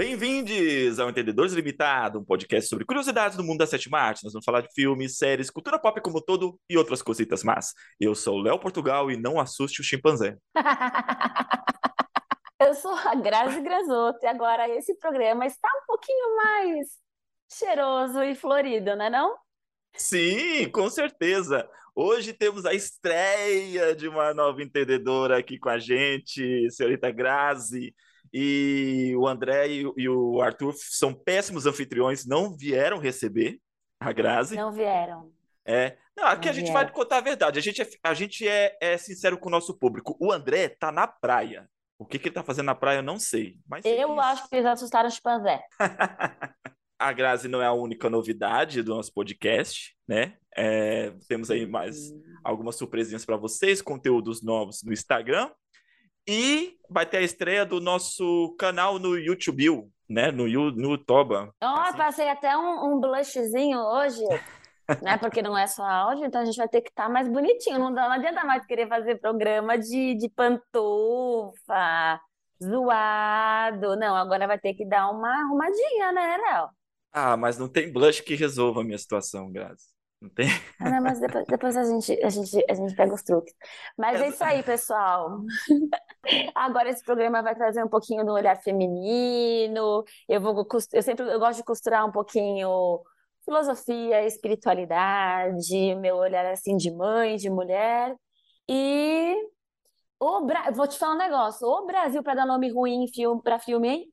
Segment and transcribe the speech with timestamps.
[0.00, 4.24] Bem-vindos ao Entendedores Limitado, um podcast sobre curiosidades do mundo da sétima arte.
[4.24, 7.74] Nós vamos falar de filmes, séries, cultura pop como todo e outras cositas más.
[8.00, 10.38] Eu sou o Léo Portugal e não assuste o chimpanzé.
[12.58, 16.88] Eu sou a Grazi Grasoto e agora esse programa está um pouquinho mais
[17.52, 19.36] cheiroso e florido, não é não?
[19.94, 21.68] Sim, com certeza.
[21.94, 27.94] Hoje temos a estreia de uma nova entendedora aqui com a gente, senhorita Grazi.
[28.32, 33.58] E o André e, e o Arthur são péssimos anfitriões, não vieram receber
[33.98, 34.56] a Grazi.
[34.56, 35.32] Não vieram.
[35.66, 35.96] É.
[36.16, 36.80] Não, aqui Não a gente vieram.
[36.82, 37.58] vai contar a verdade.
[37.58, 40.16] A gente, é, a gente é, é sincero com o nosso público.
[40.20, 41.68] O André tá na praia.
[41.98, 43.58] O que, que ele tá fazendo na praia, eu não sei.
[43.68, 45.60] Mas sei Eu que- acho que eles assustaram o chimpanzé.
[46.98, 50.36] A Grazi não é a única novidade do nosso podcast, né?
[50.54, 51.96] É, temos aí mais
[52.44, 55.50] algumas surpresinhas para vocês, conteúdos novos no Instagram.
[56.28, 60.30] E vai ter a estreia do nosso canal no YouTube, né?
[60.30, 61.52] No, no Toba.
[61.62, 61.96] Ó, Assim.
[61.98, 64.22] passei até um, um blushzinho hoje,
[65.02, 65.16] né?
[65.18, 67.78] Porque não é só áudio, então a gente vai ter que estar mais bonitinho.
[67.78, 72.20] Não, dá- não adianta mais querer fazer programa de, de pantufa,
[72.62, 73.96] zoado.
[73.96, 76.68] Não, agora vai ter que dar uma arrumadinha, né, Léo?
[77.12, 79.88] Ah, mas não tem blush que resolva a minha situação, Grazi.
[80.20, 80.48] Não tem?
[80.78, 83.54] Ah, não, mas depois, depois a gente, a gente, a gente pega os truques.
[83.96, 85.40] Mas é isso aí, pessoal.
[86.54, 90.04] Agora esse programa vai trazer um pouquinho do olhar feminino.
[90.28, 93.02] Eu vou, eu sempre eu gosto de costurar um pouquinho
[93.44, 98.14] filosofia, espiritualidade, meu olhar assim de mãe, de mulher.
[98.68, 99.34] E
[100.20, 100.70] o Bra...
[100.70, 101.66] vou te falar um negócio.
[101.66, 103.06] O Brasil para dar nome ruim
[103.42, 104.12] para filme, hein?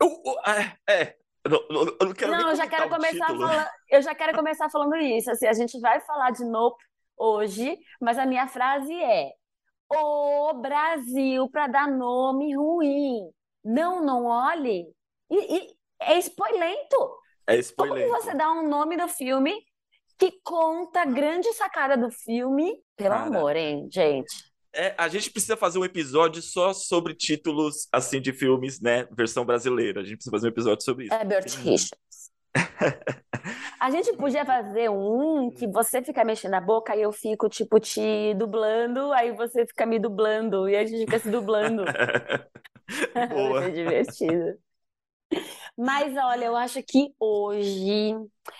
[0.00, 1.16] Eu- eu- é, é.
[1.44, 4.70] Eu não, eu- não quero Não, eu já quero começar falando, eu já quero começar
[4.70, 5.30] falando isso.
[5.30, 6.82] Assim, a gente vai falar de Nope
[7.16, 9.30] hoje, mas a minha frase é:
[9.90, 13.30] O Brasil para dar nome ruim.
[13.64, 14.86] Não, não olhe.
[15.30, 16.96] E, e é spoilento.
[17.46, 19.54] É Como você dá um nome do filme
[20.18, 22.82] que conta a grande sacada do filme?
[22.96, 23.26] Pelo Cara.
[23.26, 24.53] amor, hein, gente?
[24.74, 29.06] É, a gente precisa fazer um episódio só sobre títulos assim de filmes, né?
[29.12, 30.00] Versão brasileira.
[30.00, 31.14] A gente precisa fazer um episódio sobre isso.
[31.14, 32.32] Herbert Tem- Richards.
[33.80, 37.78] A gente podia fazer um que você fica mexendo a boca e eu fico, tipo,
[37.78, 41.84] te dublando, aí você fica me dublando e a gente fica se dublando.
[43.14, 43.62] Vai Boa.
[43.62, 44.58] ser divertido.
[45.76, 48.14] Mas olha, eu acho que hoje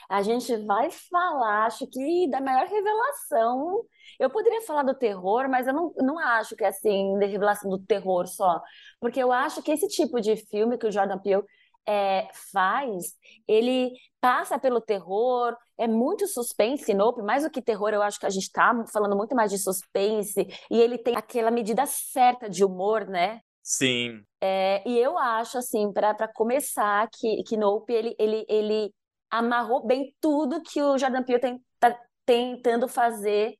[0.08, 3.84] a gente vai falar, acho que da maior revelação.
[4.18, 7.70] Eu poderia falar do terror, mas eu não, não acho que é assim, da revelação
[7.70, 8.60] do terror só.
[9.00, 11.42] Porque eu acho que esse tipo de filme que o Jordan Peele
[11.86, 13.14] é, faz,
[13.46, 18.26] ele passa pelo terror, é muito suspense, Nope, mais do que terror, eu acho que
[18.26, 22.64] a gente tá falando muito mais de suspense, e ele tem aquela medida certa de
[22.64, 23.40] humor, né?
[23.62, 24.22] Sim.
[24.40, 28.94] É, e eu acho, assim, para começar, que, que Nope, ele, ele, ele
[29.30, 33.54] amarrou bem tudo que o Jordan Peele tem, tá tentando fazer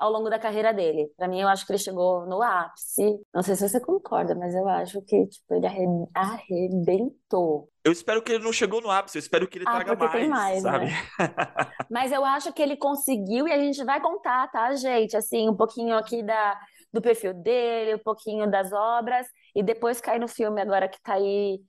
[0.00, 1.08] ao longo da carreira dele.
[1.16, 3.20] Para mim, eu acho que ele chegou no ápice.
[3.34, 7.70] Não sei se você concorda, mas eu acho que, tipo, ele arre- arrebentou.
[7.84, 10.08] Eu espero que ele não chegou no ápice, eu espero que ele Ah, traga porque
[10.08, 10.86] tem mais, mais, sabe?
[10.86, 10.90] né?
[11.90, 15.16] Mas eu acho que ele conseguiu e a gente vai contar, tá, gente?
[15.16, 16.58] Assim, um pouquinho aqui da,
[16.92, 21.14] do perfil dele, um pouquinho das obras, e depois cai no filme agora que tá
[21.14, 21.60] aí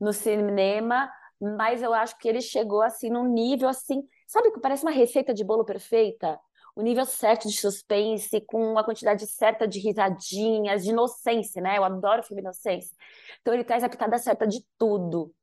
[0.00, 1.10] no cinema.
[1.40, 5.32] Mas eu acho que ele chegou assim num nível assim, sabe que parece uma receita
[5.32, 6.38] de bolo perfeita?
[6.78, 11.76] O nível certo de suspense, com a quantidade certa de risadinhas, de inocência, né?
[11.76, 12.94] Eu adoro filme inocência.
[13.40, 15.34] Então ele traz a pitada certa de tudo.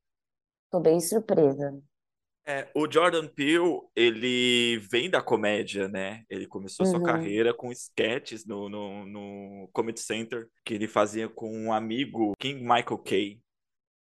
[0.72, 1.78] Tô bem surpresa.
[2.46, 6.24] É, o Jordan Peele, ele vem da comédia, né?
[6.30, 7.06] Ele começou sua Uhum.
[7.06, 12.62] carreira com sketches no, no, no Comedy Center, que ele fazia com um amigo, King
[12.62, 13.42] Michael Kay,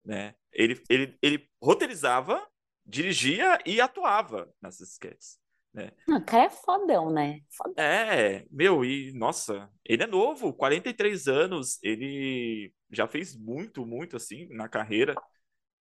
[0.04, 0.34] né?
[0.50, 2.44] Ele, ele, ele roteirizava,
[2.84, 5.38] dirigia e atuava nessas sketches,
[5.74, 5.90] né?
[6.08, 7.40] Ah, O cara é fodão, né?
[7.50, 7.74] Fodão.
[7.76, 14.46] É, meu, e nossa, ele é novo, 43 anos, ele já fez muito, muito assim
[14.50, 15.20] na carreira.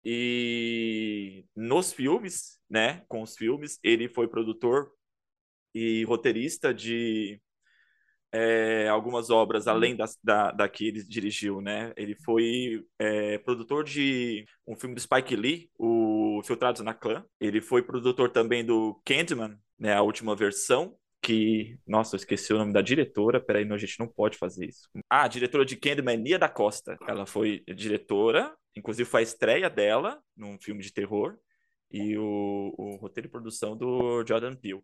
[0.05, 4.93] E nos filmes, né, com os filmes, ele foi produtor
[5.75, 7.41] e roteirista de
[8.33, 11.93] é, algumas obras além das- da, da que ele dirigiu, né?
[11.97, 17.25] Ele foi é, produtor de um filme do Spike Lee, o Filtrados na Clã.
[17.41, 22.59] Ele foi produtor também do Candyman, né, a última versão, que, nossa, eu esqueci o
[22.59, 24.89] nome da diretora, peraí, não, a gente não pode fazer isso.
[25.09, 26.97] Ah, a diretora de Candyman, Nia da Costa.
[27.07, 31.37] Ela foi diretora, inclusive foi a estreia dela num filme de terror,
[31.91, 34.83] e o, o roteiro e produção do Jordan Peele.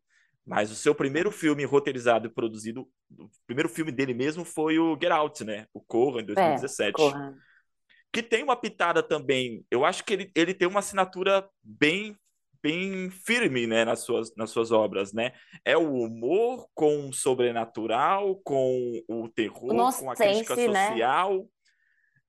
[0.49, 4.99] Mas o seu primeiro filme roteirizado e produzido, o primeiro filme dele mesmo foi o
[5.01, 5.67] Get Out, né?
[5.75, 6.93] O Corra, em É, 2017.
[6.95, 7.35] corra.
[8.13, 9.65] que tem uma pitada também.
[9.71, 12.17] Eu acho que ele, ele tem uma assinatura bem
[12.61, 15.33] bem firme, né, nas suas, nas suas obras, né?
[15.65, 20.89] É o humor com o sobrenatural, com o terror, Nossa, com a crítica né?
[20.89, 21.49] social,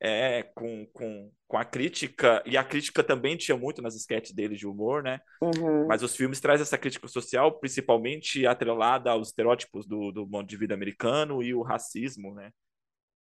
[0.02, 4.56] é, com, com, com a crítica, e a crítica também tinha muito nas sketches dele
[4.56, 5.20] de humor, né?
[5.42, 5.88] Uhum.
[5.88, 10.58] Mas os filmes trazem essa crítica social, principalmente atrelada aos estereótipos do, do modo de
[10.58, 12.52] vida americano e o racismo, né?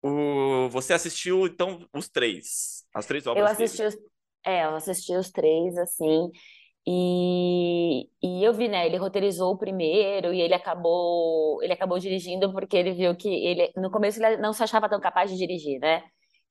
[0.04, 3.90] O, você assistiu, então, os três, as três obras Eu assisti dele.
[3.90, 3.98] os,
[4.46, 6.32] é, eu assisti os três, assim,
[6.90, 12.50] e, e eu vi, né, ele roteirizou o primeiro e ele acabou, ele acabou dirigindo
[12.54, 15.80] porque ele viu que ele, no começo ele não se achava tão capaz de dirigir,
[15.82, 16.04] né?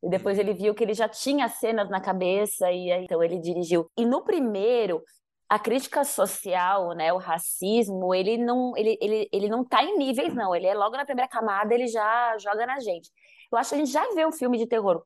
[0.03, 3.39] E depois ele viu que ele já tinha cenas na cabeça e aí, então ele
[3.39, 3.91] dirigiu.
[3.97, 5.03] E no primeiro,
[5.49, 10.35] a crítica social, né, o racismo, ele não, ele, ele, ele não tá em níveis,
[10.35, 10.55] não.
[10.55, 13.11] Ele é logo na primeira camada, ele já joga na gente.
[13.51, 15.03] Eu acho que a gente já vê um filme de terror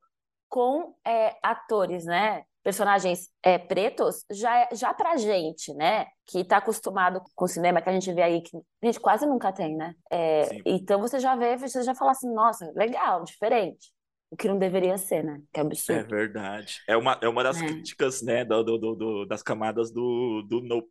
[0.49, 7.23] com é, atores, né, personagens é, pretos, já, já pra gente, né, que tá acostumado
[7.35, 9.95] com o cinema, que a gente vê aí, que a gente quase nunca tem, né?
[10.11, 13.93] É, então você já vê, você já fala assim, nossa, legal, diferente.
[14.31, 15.41] O que não deveria ser, né?
[15.53, 16.09] Que É absurdo.
[16.09, 16.79] verdade.
[16.89, 17.67] É uma, é uma das É.
[17.67, 20.89] críticas, né, do, do, do- do- das camadas do, do Nope.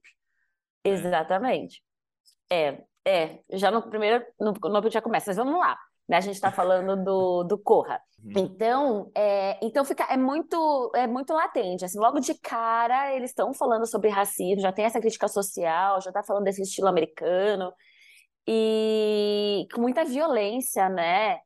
[0.86, 0.92] né?
[0.92, 1.82] Exatamente.
[2.52, 5.78] É, é, já no primeiro, no, no já começa, mas vamos lá,
[6.08, 6.18] né?
[6.18, 8.02] A gente está falando do, do Corra.
[8.24, 8.34] Uhum.
[8.36, 13.54] Então, é, então fica, é muito, é muito latente, assim, logo de cara eles estão
[13.54, 17.72] falando sobre racismo, já tem essa crítica social, já está falando desse estilo americano,
[18.48, 21.40] e com muita violência, né?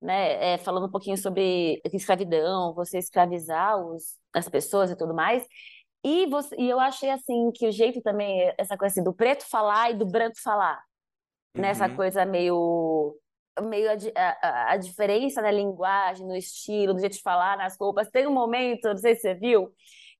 [0.00, 0.54] Né?
[0.54, 5.44] É, falando um pouquinho sobre escravidão, você escravizar os, as pessoas e tudo mais.
[6.04, 9.44] E, você, e eu achei assim que o jeito também, essa coisa assim, do preto
[9.48, 10.82] falar e do branco falar,
[11.56, 11.96] nessa Uhum.
[11.96, 13.16] coisa meio
[13.62, 18.08] meio a- a- a diferença na linguagem, no estilo, no jeito de falar, nas roupas.
[18.10, 19.70] Tem um momento, não sei se você viu,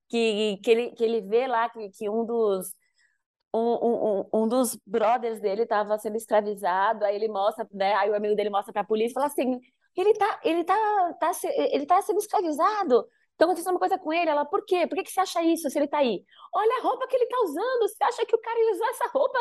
[0.09, 2.73] que, que, ele, que ele vê lá que, que um dos
[3.55, 8.15] um, um, um dos brothers dele estava sendo escravizado, aí ele mostra, né, aí o
[8.15, 9.61] amigo dele mostra para a polícia e fala assim,
[9.97, 11.31] ele tá, ele tá, tá,
[11.73, 13.07] ele tá sendo escravizado,
[13.41, 14.87] Tá acontecendo uma coisa com ele, ela, por quê?
[14.87, 16.23] Por que que você acha isso se ele tá aí?
[16.55, 19.09] Olha a roupa que ele tá usando, você acha que o cara ia usar essa
[19.09, 19.39] roupa?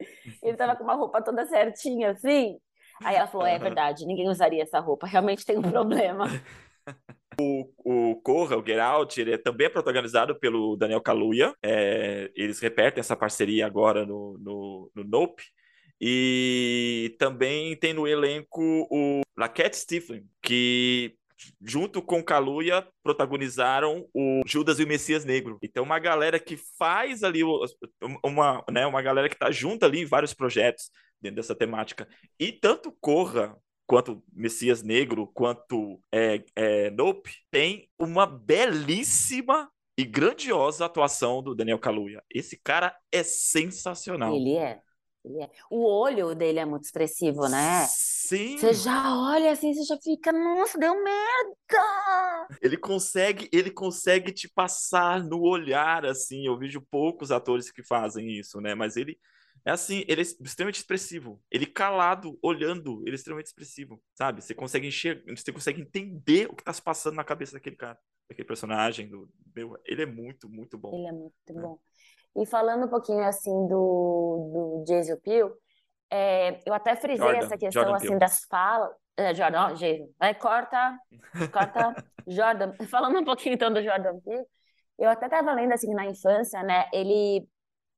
[0.42, 2.58] Ele tava com uma roupa toda certinha, assim.
[3.04, 3.64] Aí ela falou, é Aham.
[3.64, 6.24] verdade, ninguém usaria essa roupa, realmente tem um problema.
[7.40, 11.54] O Corra, o Get Out, ele é também protagonizado pelo Daniel Kaluuya.
[11.62, 15.42] É, eles repetem essa parceria agora no, no, no Nope.
[16.00, 21.14] E também tem no elenco o Laquette Stifling, que
[21.64, 25.58] junto com Kaluuya protagonizaram o Judas e o Messias Negro.
[25.62, 27.64] Então uma galera que faz ali o-
[28.24, 32.08] uma, né, uma galera que tá junto ali em vários projetos dentro dessa temática.
[32.38, 33.56] E tanto Corra
[33.88, 41.78] quanto Messias Negro, quanto é, é, Nope, tem uma belíssima e grandiosa atuação do Daniel
[41.78, 42.22] Kaluuya.
[42.30, 44.36] Esse cara é sensacional.
[44.36, 44.80] Ele é,
[45.24, 45.50] ele é.
[45.70, 47.86] O olho dele é muito expressivo, né?
[47.88, 52.46] Sim, Você já olha assim, você já fica, nossa, deu merda!
[52.60, 56.46] ele consegue, ele consegue te passar no olhar assim.
[56.46, 58.74] Eu vejo poucos atores que fazem isso, né?
[58.74, 59.18] Mas ele
[59.68, 61.42] é assim, ele é extremamente expressivo.
[61.50, 64.42] Ele calado, olhando, ele é extremamente expressivo, sabe?
[64.42, 67.98] Você consegue enxergar, você consegue entender o que tá se passando na cabeça daquele cara,
[68.28, 70.94] daquele personagem do meu, ele é muito, muito bom.
[70.96, 71.52] Ele é muito É.
[71.52, 71.78] bom.
[72.36, 75.50] E falando um pouquinho assim do, do Jason Peele,
[76.10, 78.20] é, eu até frisei Jordan, essa questão Jordan assim Peele.
[78.20, 78.90] das falas.
[79.16, 80.08] É, Jordan, ó, Jason.
[80.20, 80.98] Aí corta,
[81.52, 81.94] corta,
[82.26, 82.72] Jordan.
[82.88, 84.44] Falando um pouquinho então do Jordan Peele,
[84.98, 86.88] eu até estava lendo assim na infância, né?
[86.92, 87.46] Ele,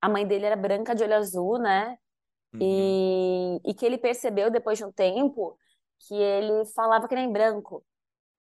[0.01, 1.97] a mãe dele era branca de olho azul, né?
[2.55, 2.61] Uhum.
[2.61, 5.57] E, e que ele percebeu depois de um tempo
[6.07, 7.85] que ele falava que nem branco.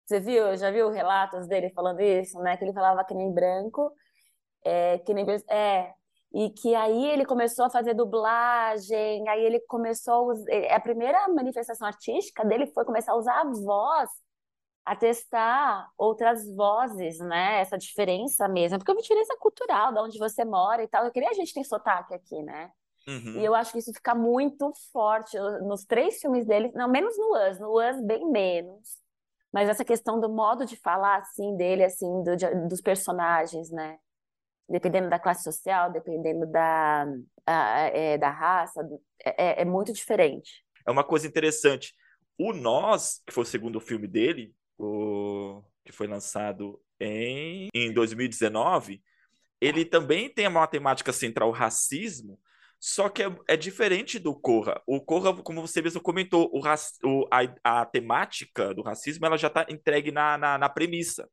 [0.06, 0.56] Você viu?
[0.56, 2.56] Já viu relatos dele falando isso, né?
[2.56, 3.92] Que ele falava que nem branco,
[4.64, 5.92] é, que nem é,
[6.32, 11.26] e que aí ele começou a fazer dublagem, aí ele começou a usar, a primeira
[11.28, 14.10] manifestação artística dele foi começar a usar a voz,
[14.92, 17.60] a testar outras vozes, né?
[17.60, 21.04] Essa diferença mesmo, porque é uma diferença cultural, de onde você mora e tal.
[21.04, 22.70] Eu queria a gente tem sotaque aqui, né?
[23.06, 23.40] Uhum.
[23.40, 27.34] E eu acho que isso fica muito forte nos três filmes dele, não menos no
[27.50, 28.98] Us, no Us bem menos.
[29.52, 33.98] Mas essa questão do modo de falar assim dele, assim, do, de- dos personagens, né?
[34.68, 37.06] Dependendo da classe social, dependendo da,
[37.46, 40.62] a- é, da raça, do- é, é muito diferente.
[40.86, 41.94] É uma coisa interessante.
[42.38, 49.02] O Nós, que foi o segundo filme dele, o que foi lançado em, em 2019,
[49.60, 52.38] ele também tem uma temática central racismo,
[52.80, 54.80] Só que é, é diferente do Corra.
[54.86, 59.48] O Corra, como você mesmo comentou, o, o a, a, temática do racismo ela já
[59.48, 61.28] está entregue na, na, na, premissa,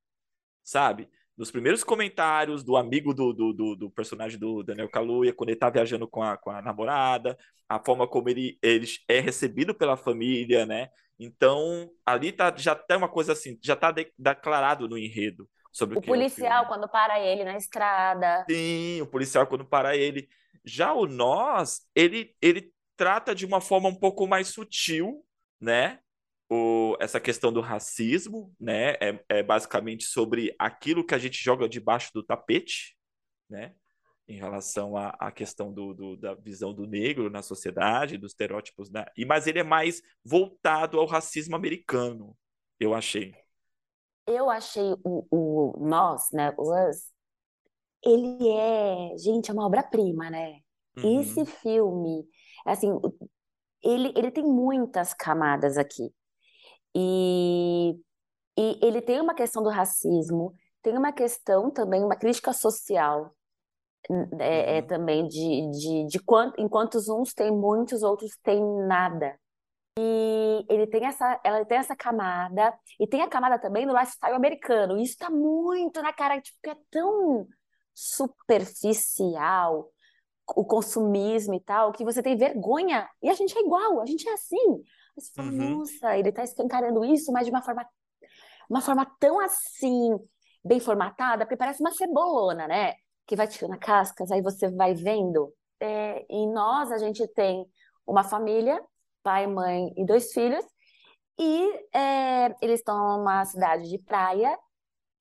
[0.64, 1.08] sabe?
[1.38, 5.58] Nos primeiros comentários do amigo do, do, do, do personagem do Daniel Kaluuya, quando ele
[5.58, 7.38] está viajando com a, com a namorada,
[7.68, 10.89] a forma como ele, ele é recebido pela família, né?
[11.20, 15.50] Então, ali tá, já tem uma coisa assim, já está de, declarado no enredo.
[15.72, 18.46] Sobre o, o policial, é o quando para ele na estrada.
[18.50, 20.30] Sim, o policial, quando para ele.
[20.63, 25.22] Já o nós, ele, ele trata de uma forma um pouco mais sutil,
[25.60, 26.00] né?
[26.50, 28.92] O, essa questão do racismo, né?
[29.02, 32.96] É, é basicamente sobre aquilo que a gente joga debaixo do tapete,
[33.50, 33.74] né?
[34.28, 38.92] Em relação à, à questão do, do, da visão do negro na sociedade, dos estereótipos,
[38.92, 39.06] né?
[39.18, 42.36] E, mas ele é mais voltado ao racismo americano,
[42.80, 43.34] eu achei.
[44.28, 46.54] Eu achei o, o Nós, né?
[46.58, 47.12] O Us,
[48.04, 50.60] ele é, gente, é uma obra-prima, né?
[50.98, 51.22] Uhum.
[51.22, 52.28] Esse filme,
[52.66, 52.90] assim,
[53.84, 56.12] ele, ele tem muitas camadas aqui.
[56.96, 58.00] E,
[58.58, 63.36] e ele tem uma questão do racismo, tem uma questão também, uma crítica social,
[64.40, 64.88] é, é uhum.
[64.88, 69.38] também de, de, de quanto, enquanto uns têm muitos, outros têm nada.
[69.98, 74.36] E ele tem essa, ela tem essa camada, e tem a camada também do lifestyle
[74.36, 74.98] americano.
[74.98, 77.48] Isso está muito na cara, tipo, que é tão
[77.94, 79.90] superficial
[80.56, 83.10] o consumismo e tal, que você tem vergonha.
[83.22, 84.84] E a gente é igual, a gente é assim.
[85.15, 85.77] Você fala, uhum.
[85.79, 87.88] nossa, ele está escancarando isso, mas de uma forma,
[88.69, 90.17] uma forma tão assim,
[90.63, 92.95] bem formatada, porque parece uma cebolona, né?
[93.25, 95.53] Que vai tirando cascas, aí você vai vendo.
[95.79, 97.65] É, em nós, a gente tem
[98.05, 98.81] uma família,
[99.24, 100.65] pai, mãe e dois filhos,
[101.39, 104.57] e é, eles estão numa cidade de praia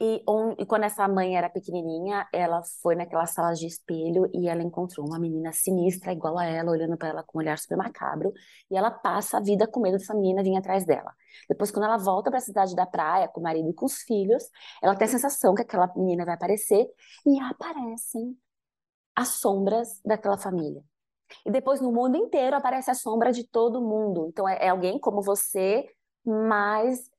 [0.05, 0.23] e,
[0.59, 5.07] e, quando essa mãe era pequenininha, ela foi naquela sala de espelho e ela encontrou
[5.07, 8.31] uma menina sinistra, igual a ela, olhando para ela com um olhar super macabro.
[8.71, 11.11] E ela passa a vida com medo dessa menina vir atrás dela.
[11.49, 14.03] Depois, quando ela volta para a cidade da praia, com o marido e com os
[14.03, 14.45] filhos,
[14.83, 16.87] ela tem a sensação que aquela menina vai aparecer
[17.27, 18.37] e aparecem
[19.17, 20.83] as sombras daquela família.
[21.47, 24.27] E depois, no mundo inteiro, aparece a sombra de todo mundo.
[24.29, 25.87] Então, é, é alguém como você,
[26.25, 27.11] mas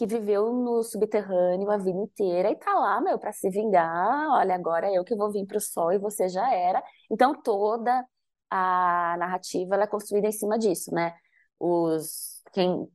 [0.00, 4.30] que viveu no subterrâneo a vida inteira e tá lá, meu, para se vingar.
[4.30, 6.82] Olha, agora é eu que vou vir pro sol e você já era.
[7.10, 8.02] Então toda
[8.48, 11.14] a narrativa é construída em cima disso, né?
[11.58, 12.90] Os quem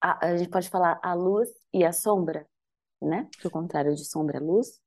[0.00, 2.46] a, a gente pode falar a luz e a sombra,
[3.00, 3.28] né?
[3.40, 4.80] Que o contrário de sombra é luz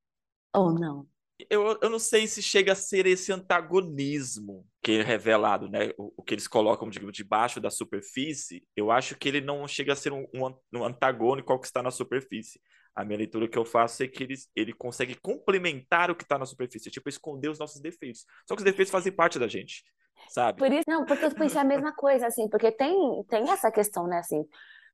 [0.54, 1.06] ou não?
[1.50, 5.92] Eu, eu não sei se chega a ser esse antagonismo que é revelado, né?
[5.98, 9.94] O, o que eles colocam digamos, debaixo da superfície, eu acho que ele não chega
[9.94, 12.60] a ser um, um, um antagônico ao que está na superfície.
[12.96, 16.38] A minha leitura que eu faço é que ele, ele consegue complementar o que está
[16.38, 18.25] na superfície, tipo, esconder os nossos defeitos.
[18.48, 19.84] Só que os defeitos fazem parte da gente,
[20.30, 20.58] sabe?
[20.58, 22.96] Por isso, não, porque eu pensei a mesma coisa, assim, porque tem,
[23.27, 24.46] tem essa questão, né, assim,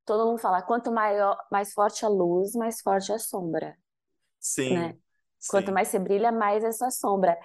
[0.03, 3.77] todo mundo fala, quanto maior, mais forte a luz, mais forte a sombra.
[4.39, 4.73] Sim.
[4.73, 4.97] Né?
[5.49, 7.37] Quanto mais você brilha, mais é sua sombra.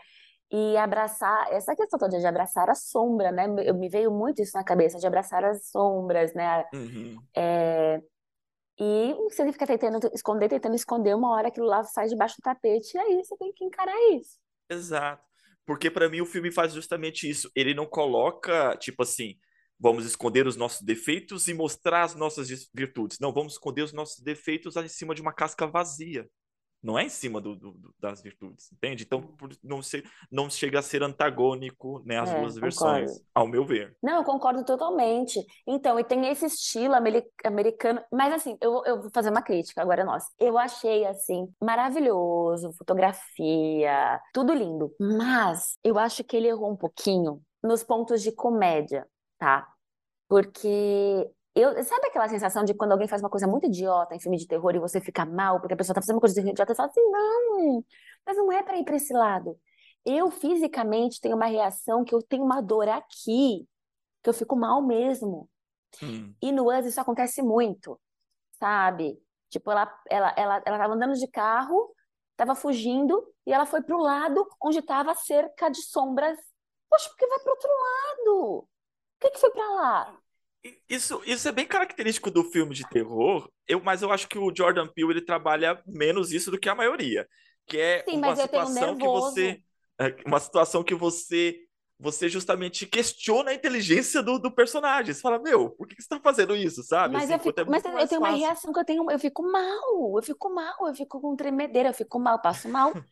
[0.50, 3.46] E abraçar, essa questão toda de abraçar a sombra, né?
[3.64, 6.64] Eu, me veio muito isso na cabeça, de abraçar as sombras, né?
[6.72, 7.16] Uhum.
[7.36, 8.00] É,
[8.78, 12.94] e você fica tentando esconder, tentando esconder, uma hora aquilo lá sai debaixo do tapete,
[12.94, 14.38] e aí você tem que encarar isso.
[14.70, 15.24] Exato.
[15.64, 17.50] Porque para mim o filme faz justamente isso.
[17.56, 19.34] Ele não coloca, tipo assim,
[19.80, 23.18] vamos esconder os nossos defeitos e mostrar as nossas virtudes.
[23.18, 26.28] Não, vamos esconder os nossos defeitos em cima de uma casca vazia
[26.86, 29.02] não é em cima do, do, das virtudes, entende?
[29.02, 29.28] Então
[29.62, 33.96] não, se, não chega a ser antagônico né, as é, duas versões, ao meu ver.
[34.00, 35.44] Não, eu concordo totalmente.
[35.66, 40.04] Então, e tem esse estilo americano, mas assim, eu, eu vou fazer uma crítica agora,
[40.04, 40.28] nossa.
[40.38, 47.42] Eu achei assim maravilhoso, fotografia, tudo lindo, mas eu acho que ele errou um pouquinho
[47.64, 49.04] nos pontos de comédia,
[49.38, 49.66] tá?
[50.28, 54.36] Porque eu, sabe aquela sensação de quando alguém faz uma coisa muito idiota em filme
[54.36, 56.76] de terror e você fica mal porque a pessoa tá fazendo uma coisa idiota e
[56.76, 57.82] fala assim, não,
[58.26, 59.58] mas não é para ir para esse lado.
[60.04, 63.66] Eu fisicamente tenho uma reação que eu tenho uma dor aqui,
[64.22, 65.48] que eu fico mal mesmo.
[66.02, 66.34] Hum.
[66.42, 67.98] E no Us isso acontece muito,
[68.58, 69.18] sabe?
[69.48, 71.90] Tipo, ela, ela, ela, ela tava andando de carro,
[72.36, 76.38] tava fugindo e ela foi pro lado onde tava a cerca de sombras.
[76.90, 78.68] Poxa, por que vai pro outro lado?
[79.18, 80.25] Por que, que foi para lá?
[80.88, 84.52] Isso, isso é bem característico do filme de terror, eu, mas eu acho que o
[84.54, 87.26] Jordan Peele ele trabalha menos isso do que a maioria,
[87.66, 89.62] que é Sim, uma situação que você
[89.98, 91.66] é, uma situação que você
[91.98, 95.14] você justamente questiona a inteligência do, do personagem.
[95.14, 97.14] Você fala, meu, por que você está fazendo isso, sabe?
[97.14, 99.42] Mas, assim, eu, fico, é mas eu tenho uma reação que eu tenho, eu fico
[99.42, 102.92] mal, eu fico mal, eu fico com tremedeira, eu fico mal, passo mal.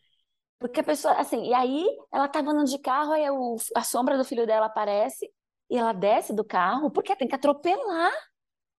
[0.59, 4.17] Porque a pessoa, assim, e aí ela tava andando de carro, aí o, a sombra
[4.17, 5.29] do filho dela aparece
[5.69, 8.13] e ela desce do carro, porque tem que atropelar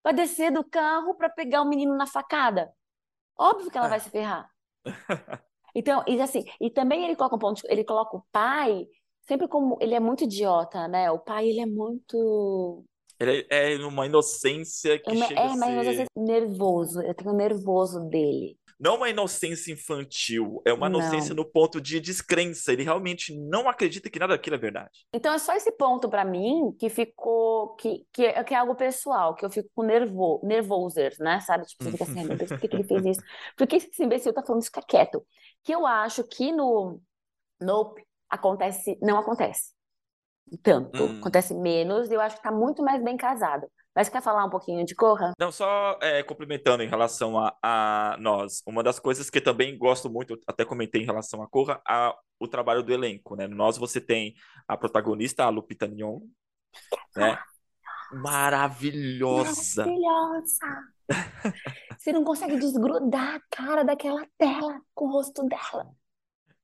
[0.02, 2.72] para descer do carro para pegar o menino na facada.
[3.38, 4.48] Óbvio que ela vai se ferrar.
[5.78, 8.86] Então, e assim, e também ele coloca um ponto, ele coloca o pai
[9.28, 11.10] sempre como ele é muito idiota, né?
[11.10, 12.82] O pai ele é muito
[13.18, 17.00] ele é uma inocência que uma, chega é, a mas ser nervoso.
[17.00, 18.58] Eu tenho nervoso dele.
[18.78, 21.42] Não uma inocência infantil, é uma inocência Não.
[21.42, 22.72] no ponto de descrença.
[22.72, 25.06] Ele realmente não acredita que nada daquilo é verdade.
[25.12, 29.34] Então é só esse ponto pra mim que ficou que, que, que é algo pessoal,
[29.34, 31.40] que eu fico com nervo, nervoser, né?
[31.40, 31.64] Sabe?
[31.66, 33.22] Tipo, você fica assim, meu Deus, por que, que ele fez isso?
[33.56, 34.70] Por que esse imbecil tá falando isso?
[34.70, 35.26] Fica quieto.
[35.64, 37.00] Que eu acho que no
[37.60, 39.74] Nope acontece, não acontece
[40.62, 41.18] tanto, Hum.
[41.20, 43.66] acontece menos, e eu acho que tá muito mais bem casado.
[43.96, 45.32] Mas quer falar um pouquinho de Corra?
[45.38, 50.10] Não, só é, complementando em relação a, a nós, uma das coisas que também gosto
[50.10, 53.46] muito, até comentei em relação a Corra, a, o trabalho do elenco, né?
[53.46, 54.34] Nós você tem
[54.68, 56.28] a protagonista, a Lupita Nyong'o,
[57.16, 57.38] né?
[58.12, 59.86] Maravilhosa.
[59.86, 60.66] Maravilhosa!
[61.98, 65.90] Você não consegue desgrudar a cara daquela tela com o rosto dela.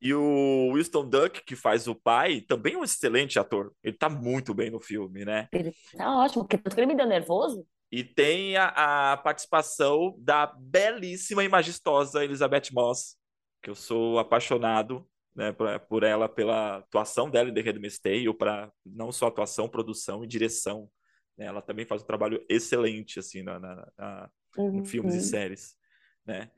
[0.05, 3.73] E o Winston Duck, que faz o pai, também é um excelente ator.
[3.85, 5.49] Ele tá muito bem no filme, né?
[5.53, 7.65] Ele tá ótimo, porque tanto que ele me deu nervoso.
[7.91, 13.17] E tem a, a participação da belíssima e majestosa Elizabeth Moss,
[13.63, 15.07] que eu sou apaixonado
[15.37, 19.69] né, por, por ela, pela atuação dela em The Handmaid's Tale, para não só atuação,
[19.69, 20.91] produção e direção.
[21.39, 21.47] né?
[21.47, 25.23] Ela também faz um trabalho excelente assim na, na- na- em filmes e Uhum.
[25.23, 25.77] séries,
[26.27, 26.51] né?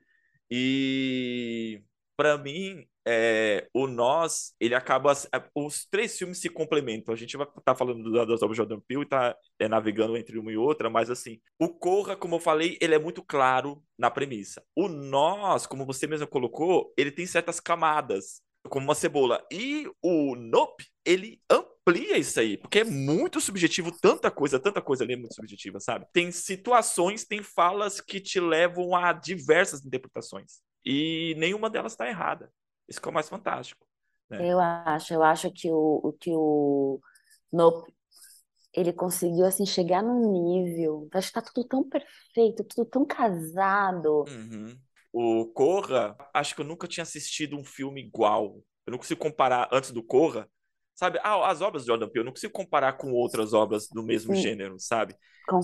[0.51, 1.83] E
[2.17, 5.13] para mim, é, o Nós, ele acaba,
[5.55, 7.13] os três filmes se complementam.
[7.15, 10.17] A gente vai estar falando da- das obras de Jordan Peele e tá é, navegando
[10.17, 13.83] entre uma e outra, mas assim, o Corra, como eu falei, ele é muito claro
[13.99, 14.63] na premissa.
[14.75, 19.45] O Nós, como você mesmo colocou, ele tem certas camadas, como uma cebola.
[19.53, 25.05] E o Nope, ele amplia isso aí, porque é muito subjetivo, tanta coisa, tanta coisa
[25.05, 26.07] ali é muito subjetiva, sabe?
[26.13, 30.61] Tem situações, tem falas que te levam a diversas interpretações.
[30.85, 32.51] E nenhuma delas está errada.
[32.89, 33.87] Isso que é o mais fantástico.
[34.31, 34.49] né?
[34.49, 37.01] Eu acho, eu acho que o, o- que o
[37.53, 37.93] Nope,
[38.75, 44.27] ele conseguiu assim chegar num nível, acho que tá tudo tão perfeito, tudo tão casado.
[44.27, 44.79] Uhum.
[45.13, 48.63] O Corra, acho que eu nunca tinha assistido um filme igual.
[48.87, 50.49] Eu não consigo comparar antes do Corra.
[50.95, 54.03] Sabe, ah, as obras de Jordan Peele, eu não consigo comparar com outras obras do
[54.03, 54.35] mesmo Sim.
[54.35, 55.15] gênero, sabe?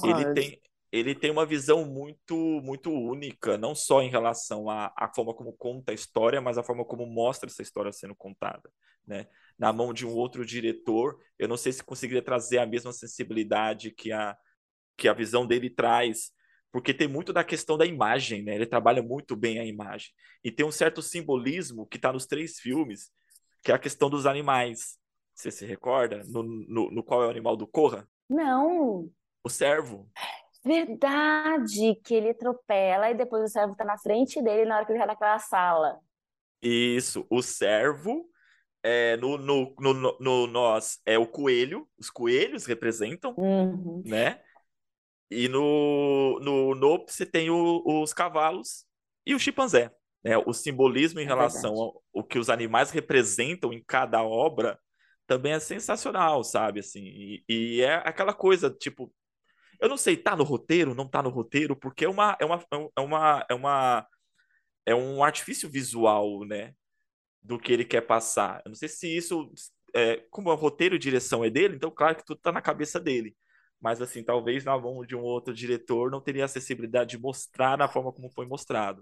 [0.03, 0.27] Ele Concordo.
[0.27, 0.61] tem,
[0.93, 5.53] ele tem uma visão muito, muito única, não só em relação à, à forma como
[5.53, 8.71] conta a história, mas a forma como mostra essa história sendo contada,
[9.07, 9.27] né?
[9.59, 13.93] Na mão de um outro diretor, eu não sei se conseguiria trazer a mesma sensibilidade
[13.93, 14.37] que a,
[14.97, 16.33] que a visão dele traz,
[16.73, 18.55] porque tem muito da questão da imagem, né?
[18.55, 20.11] Ele trabalha muito bem a imagem.
[20.43, 23.11] E tem um certo simbolismo que está nos três filmes,
[23.63, 24.99] que é a questão dos animais.
[25.35, 26.23] Você se recorda?
[26.29, 28.09] No, no, no qual é o animal do Corra?
[28.29, 29.11] Não,
[29.43, 30.09] O servo.
[30.65, 34.93] Verdade que ele atropela e depois o servo tá na frente dele na hora que
[34.93, 35.99] ele vai naquela sala.
[36.63, 38.29] Isso, o servo.
[38.83, 44.03] É, no, no, no, no, no nós é o coelho, os coelhos representam, Uhum.
[44.05, 44.41] né?
[45.31, 48.85] E no, no Nope você tem o- os cavalos
[49.27, 49.93] e o chimpanzé.
[50.25, 50.37] Né?
[50.39, 51.95] O simbolismo em É relação verdade.
[51.97, 54.79] ao o que os animais representam em cada obra
[55.27, 56.81] também é sensacional, sabe?
[56.81, 59.13] Assim, e, e é aquela coisa, tipo,
[59.81, 62.65] eu não sei, tá no roteiro, não tá no roteiro, porque é uma, é uma,
[62.97, 64.07] é uma, é uma,
[64.87, 66.75] é um artifício visual, né?
[67.43, 68.63] Do que ele quer passar.
[68.65, 69.53] Eu não sei se isso,
[69.95, 73.01] é, como o roteiro e direção é dele, então claro que tudo tá na cabeça
[73.01, 73.37] dele.
[73.81, 77.89] Mas assim, talvez na mão de um outro diretor não teria acessibilidade de mostrar na
[77.89, 79.01] forma como foi mostrado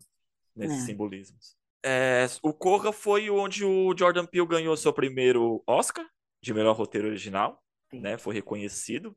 [0.54, 0.86] nesses É.
[0.86, 1.56] simbolismos.
[1.84, 6.06] É, o Corra foi onde o Jordan Peele ganhou seu primeiro Oscar
[6.40, 8.00] de melhor roteiro original, Sim.
[8.00, 8.18] né?
[8.18, 9.16] Foi reconhecido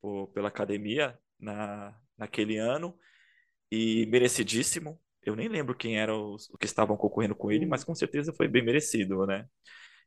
[0.00, 2.98] por- pela academia na, naquele ano
[3.70, 5.00] e merecidíssimo.
[5.22, 8.48] Eu nem lembro quem eram os, que estavam concorrendo com ele, mas com certeza foi
[8.48, 9.46] bem merecido, né?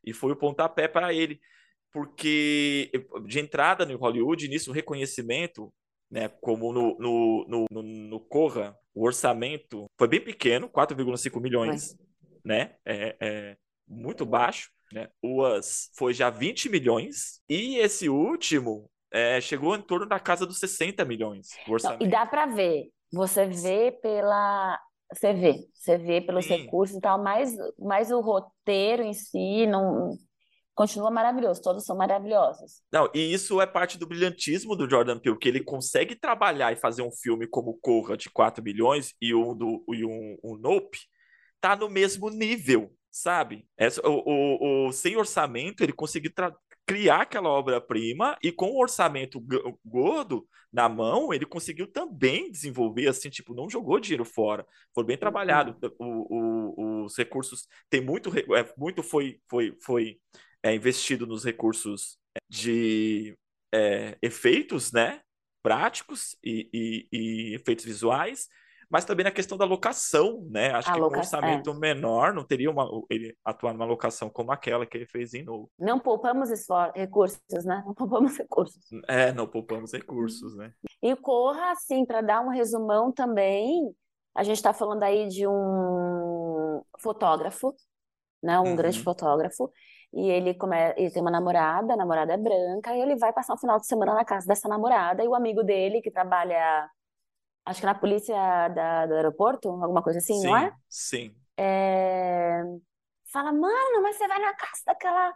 [0.04, 1.40] E foi o pontapé para ele,
[1.92, 2.92] porque
[3.28, 5.74] de entrada no Hollywood, nisso o reconhecimento,
[6.10, 11.96] né, como no, no, no, no, no Corra, o orçamento foi bem pequeno, 4,5 milhões,
[12.44, 12.76] né?
[12.86, 15.10] É, é muito baixo, né?
[15.22, 20.46] O Us foi já 20 milhões e esse último é, chegou em torno da casa
[20.46, 22.04] dos 60 milhões o Não, orçamento.
[22.04, 22.92] e dá pra ver.
[23.12, 24.80] Você vê pela.
[25.12, 26.58] Você vê, você vê pelos Sim.
[26.58, 30.16] recursos e tal, mas, mas o roteiro em si não
[30.76, 31.62] continua maravilhoso.
[31.64, 32.84] Todos são maravilhosos.
[32.92, 36.76] Não, e isso é parte do brilhantismo do Jordan Peele, que ele consegue trabalhar e
[36.76, 41.00] fazer um filme como Corra de 4 milhões e um do e um, um Nope
[41.60, 43.68] tá no mesmo nível, Sabe?
[43.76, 46.32] Essa, o, o, o, sem orçamento, ele conseguiu
[46.90, 49.40] criar aquela obra-prima e com o orçamento
[49.86, 55.16] gordo na mão, ele conseguiu também desenvolver, assim, tipo, não jogou dinheiro fora, foi bem
[55.16, 55.78] trabalhado.
[56.00, 60.20] O, o, os recursos, tem muito, é, muito foi, foi, foi
[60.64, 62.18] é, investido nos recursos
[62.50, 63.38] de
[63.72, 65.22] é, efeitos, né,
[65.62, 68.48] práticos e, e, e efeitos visuais,
[68.90, 70.72] mas também na questão da locação, né?
[70.72, 71.16] Acho a que loca...
[71.16, 71.74] um orçamento é.
[71.74, 75.70] menor não teria uma, ele atuar numa locação como aquela que ele fez em novo.
[75.78, 76.50] Não poupamos
[76.96, 77.84] recursos, né?
[77.86, 78.84] Não poupamos recursos.
[79.08, 80.74] É, não poupamos recursos, né?
[81.04, 83.94] E Corra, assim, para dar um resumão também,
[84.36, 87.76] a gente está falando aí de um fotógrafo,
[88.42, 88.60] né?
[88.60, 88.76] Um uhum.
[88.76, 89.72] grande fotógrafo.
[90.12, 90.76] E ele, come...
[90.98, 93.86] ele tem uma namorada, a namorada é branca, e ele vai passar um final de
[93.86, 96.90] semana na casa dessa namorada, e o amigo dele, que trabalha
[97.70, 98.36] acho que na polícia
[98.70, 100.74] da, do aeroporto, alguma coisa assim, sim, não é?
[100.90, 101.36] Sim.
[101.58, 102.62] É...
[103.32, 105.34] Fala, mano, mas você vai na casa daquela,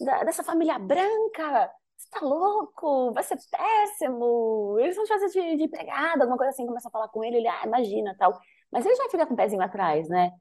[0.00, 5.56] da, dessa família branca, você tá louco, vai ser péssimo, eles vão te fazer de,
[5.56, 8.38] de empregado, alguma coisa assim, começa a falar com ele, ele, ah, imagina, tal.
[8.70, 10.32] Mas ele já fica com o pezinho atrás, né?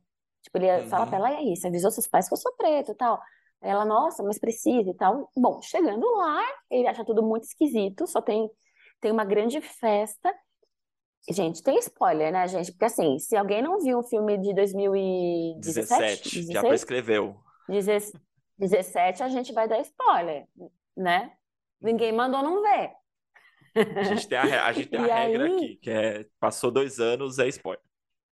[0.42, 0.90] Tipo, ele uhum.
[0.90, 3.20] fala pra ela, e aí, você avisou seus pais que eu sou preto e tal.
[3.62, 5.30] Ela, nossa, mas precisa e tal.
[5.36, 8.50] Bom, chegando lá, ele acha tudo muito esquisito, só tem,
[9.02, 10.34] tem uma grande festa,
[11.30, 12.72] Gente, tem spoiler, né, gente?
[12.72, 17.36] Porque assim, se alguém não viu o filme de 2017, 17, já prescreveu.
[18.58, 20.48] 17, a gente vai dar spoiler,
[20.96, 21.32] né?
[21.82, 22.92] Ninguém mandou não ver.
[23.76, 25.56] A gente tem a, a, gente tem a regra aí...
[25.56, 27.84] aqui, que é passou dois anos, é spoiler.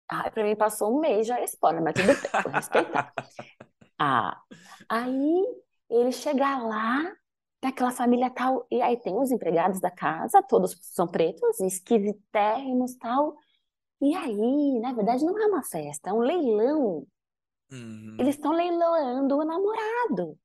[0.09, 3.13] Ah, pra mim passou um mês, já é spoiler, mas tudo bem, vou respeitar.
[3.99, 4.39] Ah,
[4.87, 5.43] aí
[5.89, 7.11] ele chega lá,
[7.61, 8.65] daquela família tal.
[8.71, 13.35] E aí tem os empregados da casa, todos são pretos, esquisitérrimos tal.
[14.01, 17.05] E aí, na verdade, não é uma festa, é um leilão.
[17.71, 18.17] Uhum.
[18.19, 20.37] Eles estão leiloando o namorado.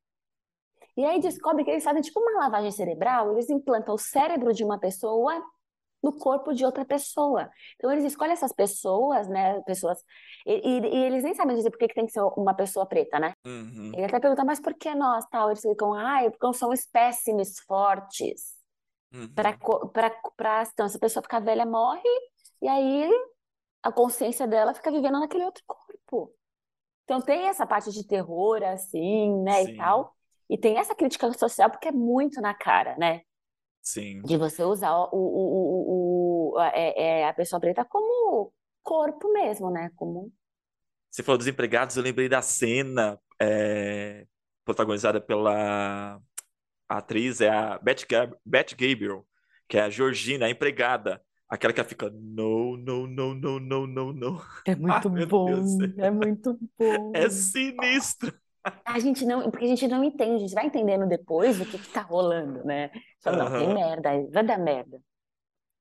[0.96, 4.62] E aí descobre que eles fazem tipo uma lavagem cerebral, eles implantam o cérebro de
[4.62, 5.42] uma pessoa
[6.02, 7.50] no corpo de outra pessoa.
[7.76, 9.60] Então eles escolhem essas pessoas, né?
[9.62, 10.02] Pessoas.
[10.44, 12.84] E, e, e eles nem sabem dizer por que, que tem que ser uma pessoa
[12.84, 13.34] preta, né?
[13.46, 13.92] Uhum.
[13.94, 15.50] Ele até pergunta, mas por que nós tal?
[15.50, 18.60] Eles ficam, ah, porque são espécimes fortes.
[19.14, 19.32] Uhum.
[19.32, 19.56] Para
[20.72, 22.02] então, essa pessoa ficar velha, morre,
[22.60, 23.10] e aí
[23.82, 26.34] a consciência dela fica vivendo naquele outro corpo.
[27.04, 29.72] Então tem essa parte de terror, assim, né, Sim.
[29.72, 30.16] e tal.
[30.48, 33.22] E tem essa crítica social, porque é muito na cara, né?
[33.82, 34.22] Sim.
[34.22, 39.70] De você usar o, o, o, o é, é, a pessoa preta como corpo mesmo,
[39.70, 39.90] né?
[39.96, 40.32] Como...
[41.10, 44.26] Você falou dos empregados, eu lembrei da cena é,
[44.64, 46.20] protagonizada pela
[46.88, 49.26] atriz, é a Beth, Gab Beth Gabriel,
[49.68, 51.20] que é a Georgina, a empregada.
[51.48, 54.42] Aquela que fica, no, no, no, no, no, no, no.
[54.66, 55.50] É muito ah, bom,
[55.98, 57.12] é muito bom.
[57.14, 58.32] É sinistro.
[58.84, 61.78] A gente não, porque a gente não entende, a gente vai entendendo depois o que,
[61.78, 62.90] que tá rolando, né?
[63.20, 65.00] Fala, não, tem merda, vai dar merda.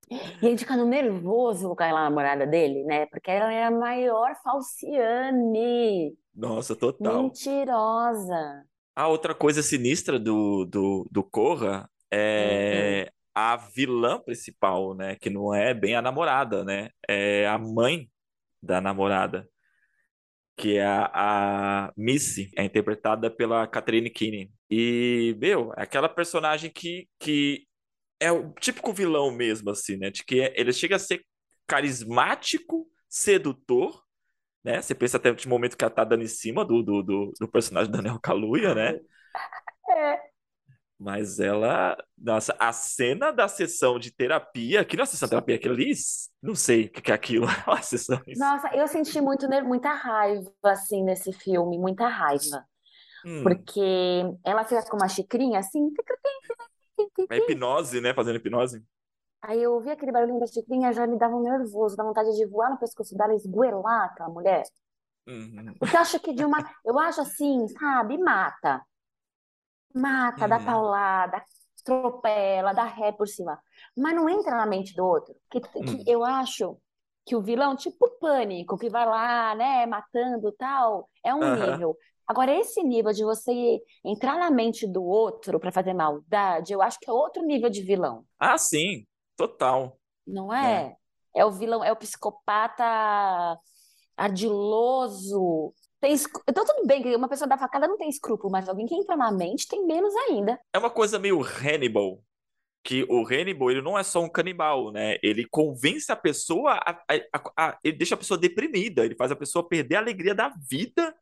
[0.10, 3.06] E a gente fica nervoso com aquela namorada dele, né?
[3.06, 6.14] Porque ela é a maior falciane.
[6.36, 7.24] Nossa, total.
[7.24, 8.66] Mentirosa.
[8.96, 13.12] A outra coisa sinistra do, do, do Corra é uhum.
[13.36, 15.16] a vilã principal, né?
[15.16, 16.90] Que não é bem a namorada, né?
[17.08, 18.10] É a mãe
[18.62, 19.48] da namorada
[20.58, 24.50] que é a, a Missy, é interpretada pela Catherine Keenan.
[24.70, 27.66] E, meu, é aquela personagem que, que
[28.20, 30.10] é o típico vilão mesmo, assim, né?
[30.12, 31.26] De que ele chega a ser
[31.68, 34.04] carismático, sedutor,
[34.64, 34.82] né?
[34.82, 37.48] Você pensa até no momento que ela tá dando em cima do, do, do, do
[37.48, 39.00] personagem Daniel Kaluuya, né?
[39.92, 40.31] É.
[41.02, 41.98] Mas ela.
[42.16, 44.86] Nossa, a cena da sessão de terapia.
[44.86, 45.92] Que não é sessão de terapia, aquilo ali.
[46.40, 47.48] Não sei o que é aquilo.
[47.68, 48.22] Uma sessão.
[48.38, 51.80] Nossa, eu senti muito, muita raiva, assim, nesse filme.
[51.80, 52.64] Muita raiva.
[53.26, 53.42] Hum.
[53.42, 53.82] Porque
[54.46, 55.92] ela fica com uma xicrinha assim.
[57.32, 58.14] É hipnose, né?
[58.14, 58.86] Fazendo hipnose.
[59.42, 62.46] Aí eu ouvi aquele barulhinho da xicrinha, já me dava um nervoso, dá vontade de
[62.46, 64.62] voar no pescoço dela e esguelar aquela mulher.
[65.28, 65.74] Uhum.
[65.80, 66.60] Porque eu acho que de uma.
[66.86, 68.20] Eu acho assim, sabe?
[68.20, 68.86] Mata
[69.94, 70.66] mata, dá uhum.
[70.66, 71.44] paulada,
[71.82, 73.60] atropela, dá ré por cima.
[73.98, 75.36] Mas não entra na mente do outro.
[75.50, 76.04] Que, que uhum.
[76.06, 76.78] eu acho
[77.26, 81.72] que o vilão, tipo pânico, que vai lá, né, matando tal, é um uhum.
[81.72, 81.98] nível.
[82.28, 86.98] Agora, esse nível de você entrar na mente do outro para fazer maldade, eu acho
[87.00, 88.26] que é outro nível de vilão.
[88.40, 89.98] Ah, sim, total.
[90.26, 90.96] Não é?
[91.36, 93.60] É, é o vilão, é o psicopata
[94.16, 96.14] ardiloso, tem,
[96.50, 99.16] então, tudo bem que uma pessoa da facada não tem escrúpulo, mas alguém que entra
[99.16, 100.60] na mente tem menos ainda.
[100.74, 102.24] É uma coisa meio Hannibal.
[102.84, 105.18] Que o Hannibal, ele não é só um canibal, né?
[105.22, 109.36] Ele convence a pessoa, a, a, a, ele deixa a pessoa deprimida, ele faz a
[109.36, 111.16] pessoa perder a alegria da vida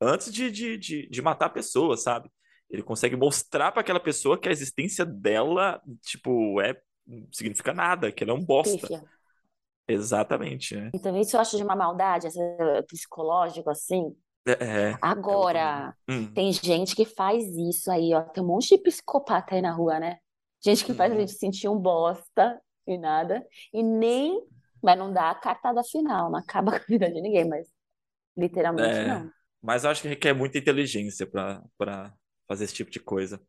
[0.00, 2.30] antes de, de, de, de matar a pessoa, sabe?
[2.70, 6.74] Ele consegue mostrar para aquela pessoa que a existência dela, tipo, é
[7.06, 8.78] não significa nada, que ela é um bosta.
[8.78, 9.04] Pífia.
[9.88, 10.90] Exatamente, né?
[10.94, 12.40] Então, isso eu acho de uma maldade, essa,
[12.88, 14.14] psicológico, assim.
[14.46, 15.94] É, é, é Agora.
[16.08, 18.22] Hum, tem gente que faz isso aí, ó.
[18.22, 20.18] Tem um monte de psicopata aí na rua, né?
[20.64, 21.20] Gente que faz a uhum.
[21.20, 23.44] gente sentir um bosta e nada.
[23.72, 24.40] E nem.
[24.82, 27.68] Mas não dá a cartada final, não acaba com a vida de ninguém, mas
[28.36, 29.30] literalmente É, não.
[29.62, 32.12] mas eu acho que requer muita inteligência para para
[32.48, 33.40] fazer esse tipo de coisa.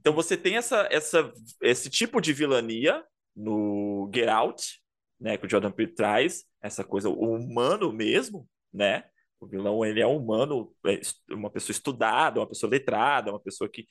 [0.00, 4.80] Então você tem essa, essa, esse tipo de vilania no Get Out,
[5.20, 9.04] né, que o Jordan Peele traz, essa coisa, o humano mesmo, né?
[9.40, 11.00] O vilão, ele é humano, é
[11.34, 13.86] uma pessoa estudada, uma pessoa letrada, uma pessoa que,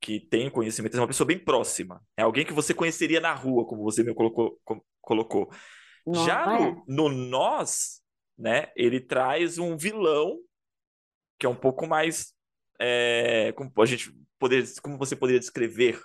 [0.00, 2.02] que tem conhecimento, é uma pessoa bem próxima.
[2.16, 4.58] É alguém que você conheceria na rua, como você me colocou.
[4.64, 5.50] co- colocou.
[6.06, 6.72] Não Já é?
[6.72, 8.02] no, no Nós,
[8.36, 10.38] né, ele traz um vilão
[11.38, 12.32] que é um pouco mais
[12.80, 16.00] é, como a gente poder, como você poderia descrever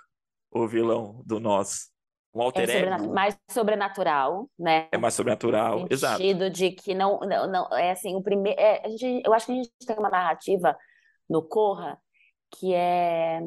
[0.50, 1.90] o vilão do Nós?
[2.34, 3.14] Um É alter sobrenat- ego?
[3.14, 4.88] mais sobrenatural, né?
[4.92, 5.86] É mais No sobrenatural?
[5.90, 6.16] Exato.
[6.18, 8.60] sentido de que não, não, não é assim, o primeiro.
[8.60, 10.76] É, a gente, eu acho que a gente tem uma narrativa
[11.28, 11.98] no Corra
[12.58, 13.40] que é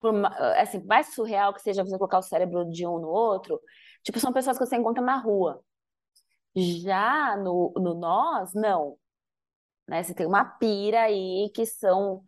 [0.00, 0.14] por
[0.58, 3.60] assim, mais surreal que seja você colocar o cérebro de um no outro,
[4.04, 5.62] tipo, são pessoas que você encontra na rua.
[6.56, 8.96] Já no, no Nós, não,
[9.88, 10.02] né?
[10.02, 12.22] Você tem uma pira aí que são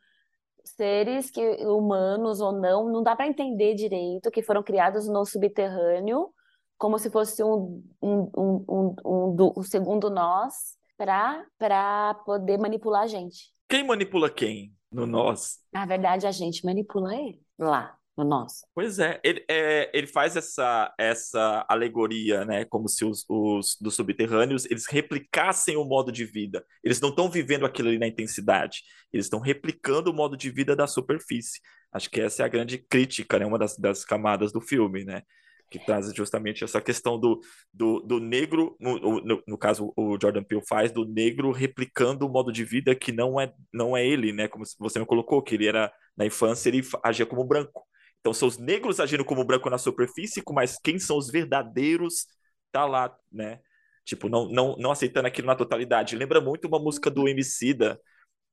[0.64, 6.31] seres que humanos ou não, não dá para entender direito, que foram criados no subterrâneo,
[6.79, 13.03] como se fosse um, um, um, um, um, do- segundo nós, para para poder manipular
[13.03, 13.53] a gente.
[13.68, 15.59] Quem manipula quem no Nós?
[15.72, 18.64] Na verdade, a gente manipula ele lá no nós.
[18.74, 22.64] Pois é, ele, é, ele faz essa, essa alegoria, né?
[22.64, 26.64] Como se os, os dos subterrâneos eles replicassem o modo de vida.
[26.83, 30.77] Eles não estão vivendo aquilo ali na intensidade, eles estão replicando o modo de vida
[30.77, 31.61] da superfície.
[31.92, 33.46] Acho que essa é a grande crítica, né?
[33.46, 35.22] Uma das, das camadas do filme, né?
[35.70, 37.40] Que traz justamente essa questão do,
[37.72, 42.31] do, do negro, no, no, no caso o Jordan Peele faz, do negro replicando o
[42.31, 44.46] modo de vida que não é, não é ele, né?
[44.46, 47.85] Como você me colocou, que ele era, na infância, ele agia como branco.
[48.24, 52.26] Então são os negros agindo como branco na superfície, mas quem são os verdadeiros
[52.72, 53.60] tá lá, né?
[54.02, 56.16] Tipo, não, não, não aceitando aquilo na totalidade.
[56.16, 58.00] Lembra muito uma música do Emicida,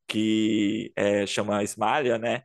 [0.06, 2.44] que é, chama Esmalha, né?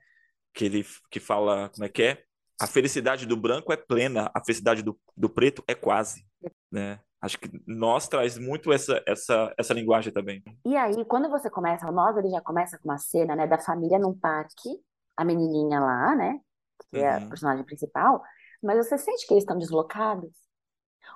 [0.54, 2.22] Que ele que fala, como é que é?
[2.60, 6.24] A felicidade do branco é plena, a felicidade do, do preto é quase,
[6.70, 7.00] né?
[7.20, 10.44] Acho que nós traz muito essa, essa, essa linguagem também.
[10.64, 13.58] E aí, quando você começa o nós, ele já começa com uma cena, né, da
[13.58, 14.78] família num parque,
[15.16, 16.40] a menininha lá, né,
[16.92, 17.28] que é a Uhum.
[17.28, 18.22] personagem principal,
[18.62, 20.30] mas você sente que eles estão deslocados?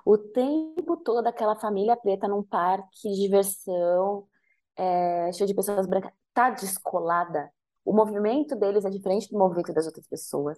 [0.05, 4.27] O tempo todo aquela família preta num parque de diversão,
[4.75, 7.51] é, cheio de pessoas brancas, tá descolada.
[7.85, 10.57] O movimento deles é diferente do movimento das outras pessoas.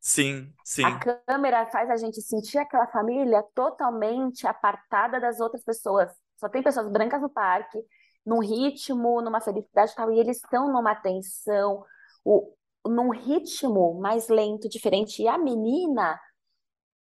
[0.00, 1.08] Sim, sim.
[1.08, 6.10] A câmera faz a gente sentir aquela família totalmente apartada das outras pessoas.
[6.36, 7.78] Só tem pessoas brancas no parque,
[8.24, 11.84] num ritmo, numa felicidade e tal, e eles estão numa tensão,
[12.24, 12.54] o-
[12.86, 15.22] num ritmo mais lento, diferente.
[15.22, 16.20] E a menina,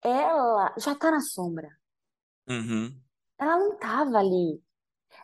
[0.01, 1.69] ela já tá na sombra.
[2.47, 2.99] Uhum.
[3.37, 4.61] Ela não tava ali.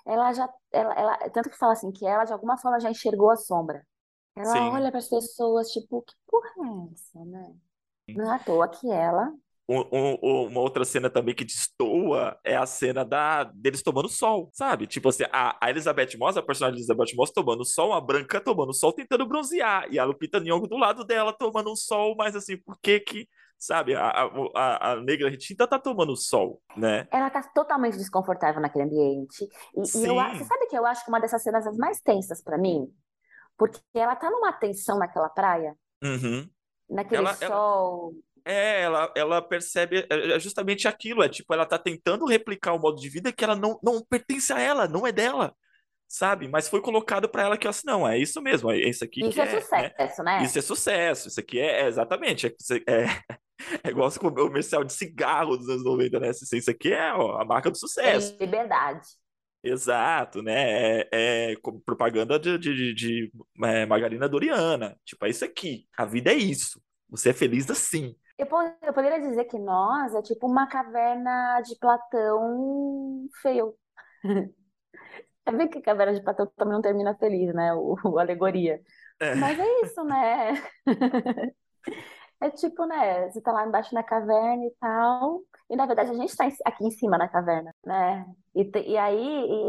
[0.06, 3.30] Ela já, ela, ela, tanto que fala assim, que ela de alguma forma já enxergou
[3.32, 3.86] a sombra.
[4.36, 4.60] Ela Sim.
[4.60, 7.56] olha para as pessoas, tipo, que porra é essa, né?
[8.10, 9.34] Não é à toa que ela.
[9.72, 14.50] Um- um- uma outra cena também que destoa é a cena da, deles tomando sol,
[14.52, 14.88] sabe?
[14.88, 18.42] Tipo assim, a, a Elizabeth Moss, a personagem de Elizabeth Moss tomando sol, a branca
[18.42, 22.36] tomando sol, tentando bronzear, e a Lupita Nyong'o do lado dela tomando um sol, mas
[22.36, 23.30] assim, por que que,
[23.60, 24.10] sabe, a,
[24.56, 27.08] a, a, negra retinta tá tomando sol, né?
[27.12, 29.48] Ela tá totalmente desconfortável naquele ambiente.
[29.76, 32.42] E, e eu, você sabe que eu acho que uma dessas cenas as mais tensas
[32.42, 32.88] pra mim?
[33.56, 36.50] Porque ela tá numa tensão naquela praia, Uhum.
[36.90, 38.14] naquele Ela, ela, sol.
[38.52, 42.80] É, ela, ela percebe é é justamente aquilo, é tipo, ela tá tentando replicar o
[42.80, 45.54] modo de vida que ela não, não pertence a ela, não é dela,
[46.08, 46.48] sabe?
[46.48, 49.30] Mas foi colocado pra ela que, assim, não, é isso mesmo, é isso aqui que
[49.30, 49.62] Isso é é, né?
[49.62, 50.44] sucesso, né?
[50.44, 52.52] Isso é sucesso, isso aqui é, é exatamente, é,
[52.88, 53.06] é,
[53.84, 56.30] é igual o comercial de cigarro dos anos 90, né?
[56.32, 58.36] Isso aqui é ó, a marca do Tem sucesso.
[58.40, 59.08] liberdade.
[59.62, 61.02] Exato, né?
[61.02, 63.32] É, é propaganda de, de, de- de,
[63.66, 64.98] é, margarina Doriana.
[65.06, 65.86] Tipo, é isso aqui.
[65.98, 66.82] A vida é isso.
[67.10, 68.16] Você é feliz assim.
[68.40, 73.76] Eu, po- eu poderia dizer que nós é tipo uma caverna de Platão feio.
[75.46, 77.74] É bem que a caverna de Platão também não termina feliz, né?
[77.74, 78.82] O, o alegoria.
[79.20, 80.54] É, Mas é isso, né?
[82.42, 83.30] É tipo, né?
[83.30, 85.42] Você tá lá embaixo na caverna e tal.
[85.70, 88.26] E na verdade a gente tá aqui em cima na caverna, né?
[88.56, 89.18] E, e aí,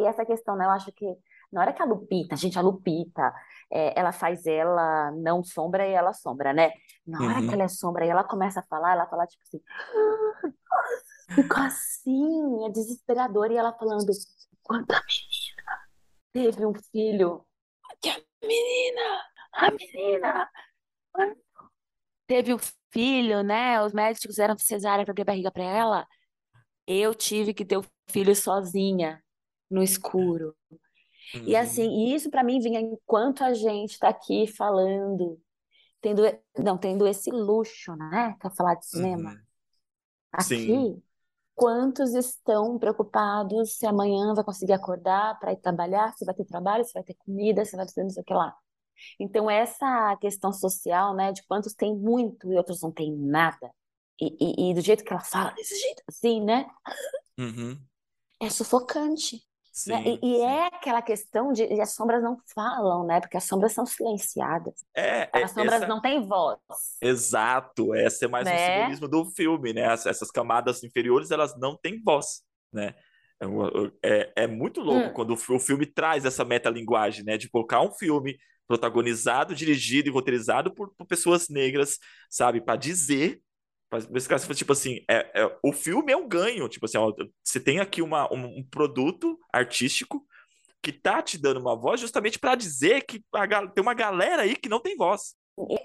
[0.02, 0.64] e essa questão, né?
[0.66, 1.04] Eu acho que
[1.52, 3.32] Na hora que a Lupita, gente, a Lupita,
[3.72, 6.72] é, ela faz ela não sombra e ela sombra, né?
[7.06, 7.52] Na hora que Uhum.
[7.54, 9.60] ela é sombra e ela começa a falar, ela fala tipo assim,
[11.34, 14.12] fica assim, é desesperador, e ela falando,
[14.62, 15.80] quando a menina
[16.32, 17.46] teve um filho,
[18.00, 20.50] que a menina, a menina
[22.26, 22.58] teve um
[22.92, 23.82] filho, né?
[23.82, 26.06] Os médicos fizeram cesárea para abrir a barriga para ela.
[26.86, 29.22] Eu tive que ter o filho sozinha,
[29.70, 30.56] no escuro.
[31.46, 31.60] E Uhum.
[31.60, 35.40] assim, e isso para mim vinha enquanto a gente está aqui falando,
[36.00, 36.22] tendo,
[36.58, 38.36] não, tendo esse luxo, né?
[38.40, 39.32] Para falar de cinema.
[39.32, 39.38] Uhum.
[40.38, 41.02] Sim, Aqui,
[41.54, 46.84] quantos estão preocupados se amanhã vai conseguir acordar para ir trabalhar, se vai ter trabalho,
[46.84, 48.54] se vai ter comida, se vai ter não sei o que lá.
[49.18, 53.70] Então, essa questão social, né, de quantos tem muito e outros não têm nada,
[54.20, 56.66] e, e, e do jeito que ela fala, desse jeito assim, né,
[57.38, 57.78] uhum.
[58.40, 59.42] é sufocante.
[59.86, 60.02] Né?
[60.02, 60.42] Sim, E, e sim.
[60.42, 63.20] é aquela questão de e as sombras não falam, né?
[63.20, 64.74] Porque as sombras são silenciadas.
[64.94, 66.58] É, As é sombras essa, não têm voz,
[67.00, 68.58] exato, essa é mais um né?
[68.58, 69.86] simbolismo do filme, né?
[69.86, 72.94] As- Essas camadas inferiores, elas não têm voz, né?
[73.40, 75.12] É, um- é, é muito louco Hum.
[75.12, 77.38] quando o o filme traz essa metalinguagem, né?
[77.38, 82.60] De colocar um filme protagonizado, dirigido e roteirizado por, por pessoas negras, sabe?
[82.60, 83.40] Para dizer,
[84.10, 87.58] nesse caso, tipo assim, é, é- o filme é um ganho, tipo assim, ó, você
[87.58, 90.24] tem aqui uma, um, um produto artístico
[90.82, 94.56] que tá te dando uma voz justamente para dizer que a tem uma galera aí
[94.56, 95.34] que não tem voz.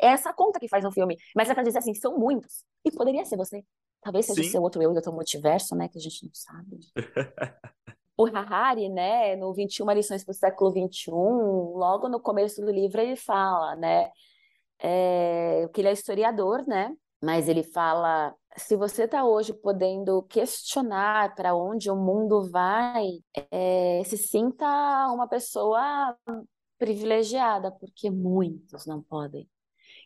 [0.01, 1.17] É essa conta que faz um filme.
[1.35, 2.63] Mas é pra dizer assim, são muitos.
[2.85, 3.63] E poderia ser você.
[4.01, 4.51] Talvez seja o Sim.
[4.51, 5.89] seu outro eu e outro multiverso, né?
[5.89, 6.79] Que a gente não sabe.
[8.17, 13.01] O Harari, né, no 21 Lições para o Século XXI, logo no começo do livro
[13.01, 14.09] ele fala, né,
[14.79, 21.34] é, que ele é historiador, né, mas ele fala, se você está hoje podendo questionar
[21.36, 23.06] para onde o mundo vai,
[23.51, 24.65] é, se sinta
[25.12, 26.15] uma pessoa
[26.78, 29.49] privilegiada, porque muitos não podem.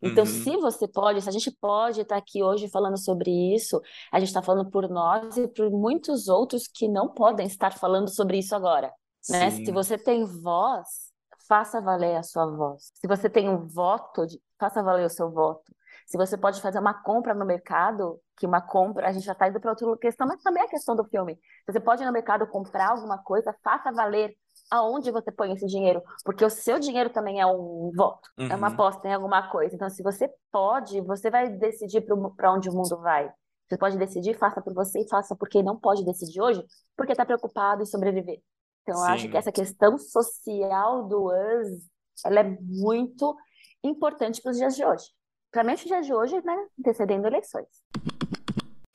[0.02, 0.30] Então, Uhum.
[0.30, 4.30] se você pode, se a gente pode estar aqui hoje falando sobre isso, a gente
[4.30, 8.56] está falando por nós e por muitos outros que não podem estar falando sobre isso
[8.56, 8.94] agora,
[9.30, 9.52] né?
[9.52, 11.12] Se você tem voz,
[11.48, 12.92] faça valer a sua voz.
[12.96, 14.26] Se você tem um voto,
[14.58, 15.74] faça valer o seu voto.
[16.10, 19.48] Se você pode fazer uma compra no mercado, que uma compra, a gente já está
[19.48, 21.40] indo para outra questão, mas também é a questão do filme.
[21.68, 24.36] Você pode ir no mercado comprar alguma coisa, faça valer
[24.72, 28.68] aonde você põe esse dinheiro, porque o seu dinheiro também é um voto, é uma
[28.68, 28.74] Uhum.
[28.74, 29.76] aposta em alguma coisa.
[29.76, 32.02] Então, se você pode, você vai decidir
[32.36, 33.32] para onde o mundo vai.
[33.68, 36.64] Você pode decidir, faça por você e faça por quem não pode decidir hoje,
[36.98, 38.42] porque está preocupado em sobreviver.
[38.82, 39.38] Então, eu acho que sim.
[39.38, 41.88] essa questão social do us,
[42.26, 43.36] ela é muito
[43.84, 45.06] importante para os dias de hoje.
[45.52, 47.66] Principalmente os dias de hoje, né, antecedendo eleições.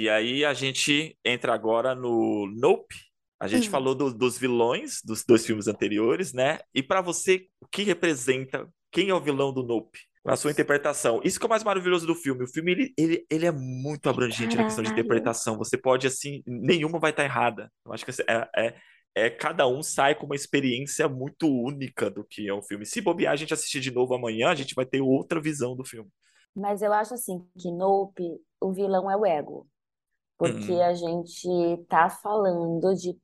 [0.00, 2.94] E aí a gente entra agora no Nope.
[3.40, 3.70] A gente Hum.
[3.72, 6.60] falou do- dos vilões dos dois filmes anteriores, né?
[6.74, 8.68] E pra você, o que representa?
[8.92, 9.98] Quem é o vilão do Nope?
[10.24, 11.20] Na sua interpretação.
[11.24, 12.44] Isso que é o mais maravilhoso do filme.
[12.44, 15.04] O filme, ele, ele, ele é muito abrangente na questão de Caralho.
[15.06, 15.58] interpretação.
[15.58, 17.70] Você pode, assim, nenhuma vai estar errada.
[17.84, 18.74] Eu acho que é, é,
[19.14, 22.86] é- cada um sai com uma experiência muito única do que é um filme.
[22.86, 25.84] Se bobear, a gente assistir de novo amanhã, a gente vai ter outra visão do
[25.84, 26.08] filme.
[26.54, 29.66] Mas eu acho assim que Nope, o vilão é o ego.
[30.38, 30.80] Porque Uhum.
[30.82, 31.48] a gente
[31.88, 33.18] tá falando de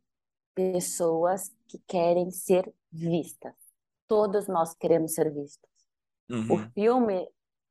[0.55, 3.55] pessoas que querem ser vistas.
[4.09, 5.69] Todos nós queremos ser vistos.
[6.49, 6.73] O Uhum.
[6.75, 7.29] filme,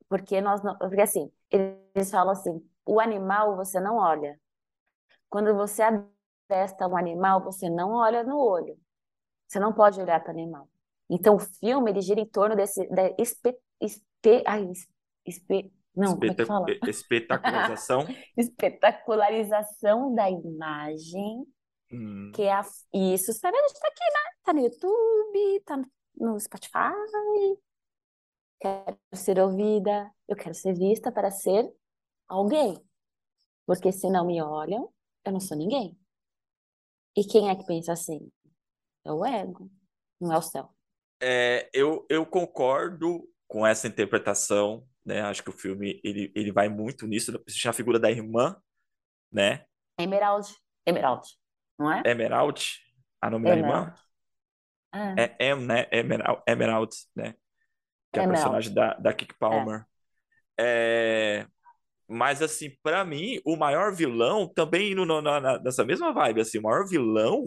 [0.09, 4.39] porque nós não, porque assim, eles falam assim, o animal você não olha.
[5.29, 8.77] Quando você adestra um animal, você não olha no olho.
[9.47, 10.69] Você não pode olhar para o animal.
[11.09, 14.71] Então o filme ele gira em torno desse da espe, espe, ai,
[15.29, 16.65] espe, não, como é que Espeta- fala?
[16.89, 18.05] espetacularização.
[18.37, 21.45] Espetacularização da imagem,
[21.91, 22.31] Hum.
[22.35, 22.61] que é a,
[22.93, 23.63] isso, você tá vendo?
[23.65, 24.31] A gente tá aqui, né?
[24.43, 25.91] Tá no YouTube, tá no-
[26.33, 26.93] no Spotify.
[28.61, 31.71] Quero ser ouvida, eu quero ser vista para ser
[32.27, 32.77] alguém.
[33.65, 34.91] Porque se não me olham,
[35.25, 35.97] eu não sou ninguém.
[37.15, 38.29] E quem é que pensa assim?
[39.05, 39.69] É o ego,
[40.19, 40.69] não é o céu.
[41.21, 45.21] É, eu, eu concordo com essa interpretação, né?
[45.21, 47.31] Acho que o filme ele, ele vai muito nisso.
[47.67, 48.56] A figura da irmã,
[49.31, 49.65] né?
[50.00, 50.47] Emerald,
[50.85, 51.21] Emerald,
[51.77, 52.04] não é?
[52.04, 52.60] Emerald,
[53.21, 53.89] a nome da irmã
[54.93, 55.12] Emerald.
[55.17, 55.87] É, é Em, né?
[55.91, 57.33] Emerald, Emerald, né?
[58.13, 58.27] Que é a Emerald.
[58.27, 59.85] personagem da, da Kiki Palmer.
[60.60, 61.47] É,
[62.08, 66.41] mas assim, pra mim, o maior vilão também indo no- na, na- nessa mesma vibe,
[66.41, 67.45] assim, o maior vilão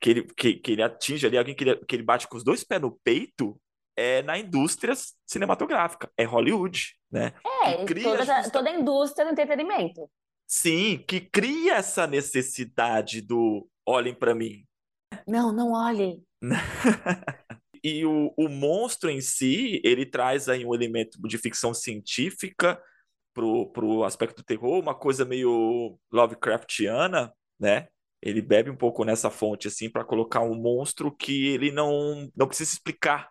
[0.00, 2.44] que ele, que, que ele atinge ali, alguém que ele, que ele bate com os
[2.44, 3.60] dois pés no peito,
[3.96, 4.94] é na indústria
[5.26, 7.32] cinematográfica, é Hollywood, né?
[7.64, 10.10] É, toda, justa- toda a indústria do entretenimento.
[10.46, 14.64] Sim, que cria essa necessidade do olhem pra mim.
[15.26, 16.22] Não, não olhe.
[17.84, 22.80] e o, o monstro em si, ele traz aí um elemento de ficção científica
[23.34, 27.88] pro, pro aspecto do terror, uma coisa meio Lovecraftiana, né?
[28.22, 32.46] Ele bebe um pouco nessa fonte, assim, para colocar um monstro que ele não, não
[32.46, 33.30] precisa explicar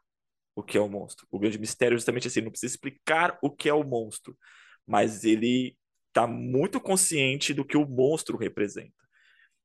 [0.60, 1.28] o que é o monstro.
[1.32, 4.38] O grande mistério é justamente assim, não precisa explicar o que é o monstro,
[4.86, 5.78] mas ele
[6.12, 8.94] tá muito consciente do que o monstro representa.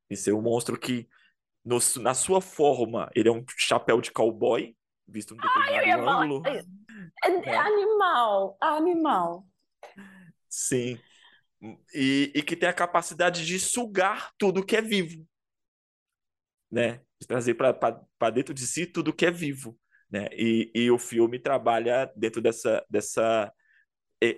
[0.08, 1.08] E ser um monstro que,
[1.64, 4.76] no, na sua forma, ele é um chapéu de cowboy,
[5.06, 6.42] visto no determinado Ai, ângulo.
[6.46, 6.64] É,
[7.50, 9.46] é animal, animal.
[10.48, 10.98] Sim.
[11.94, 15.26] E, e que tem a capacidade de sugar tudo que é vivo,
[16.70, 17.00] né?
[17.18, 19.78] De trazer para dentro de si tudo que é vivo,
[20.14, 20.28] né?
[20.32, 23.52] E, e o filme trabalha dentro dessa, dessa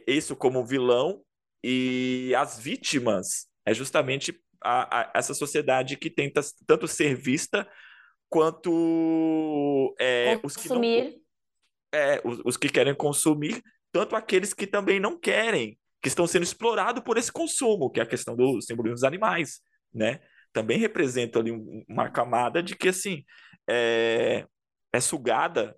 [0.07, 1.23] isso como vilão
[1.63, 7.69] e as vítimas é justamente a, a, essa sociedade que tenta tanto ser vista
[8.27, 10.81] quanto é, os que não,
[11.93, 13.63] é, os, os que querem consumir,
[13.93, 18.03] tanto aqueles que também não querem, que estão sendo explorados por esse consumo, que é
[18.03, 19.61] a questão do simbolismo dos animais,
[19.93, 20.21] né?
[20.55, 21.53] Também representa ali
[21.87, 23.25] uma camada de que, assim,
[23.69, 24.47] é,
[24.97, 25.77] é sugada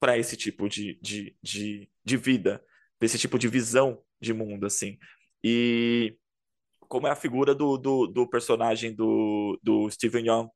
[0.00, 2.62] para esse tipo de, de, de, de vida,
[2.98, 4.98] para esse tipo de visão de mundo, assim.
[5.42, 6.16] E
[6.80, 10.48] como é a figura do, do, do personagem do, do Steven Yeun,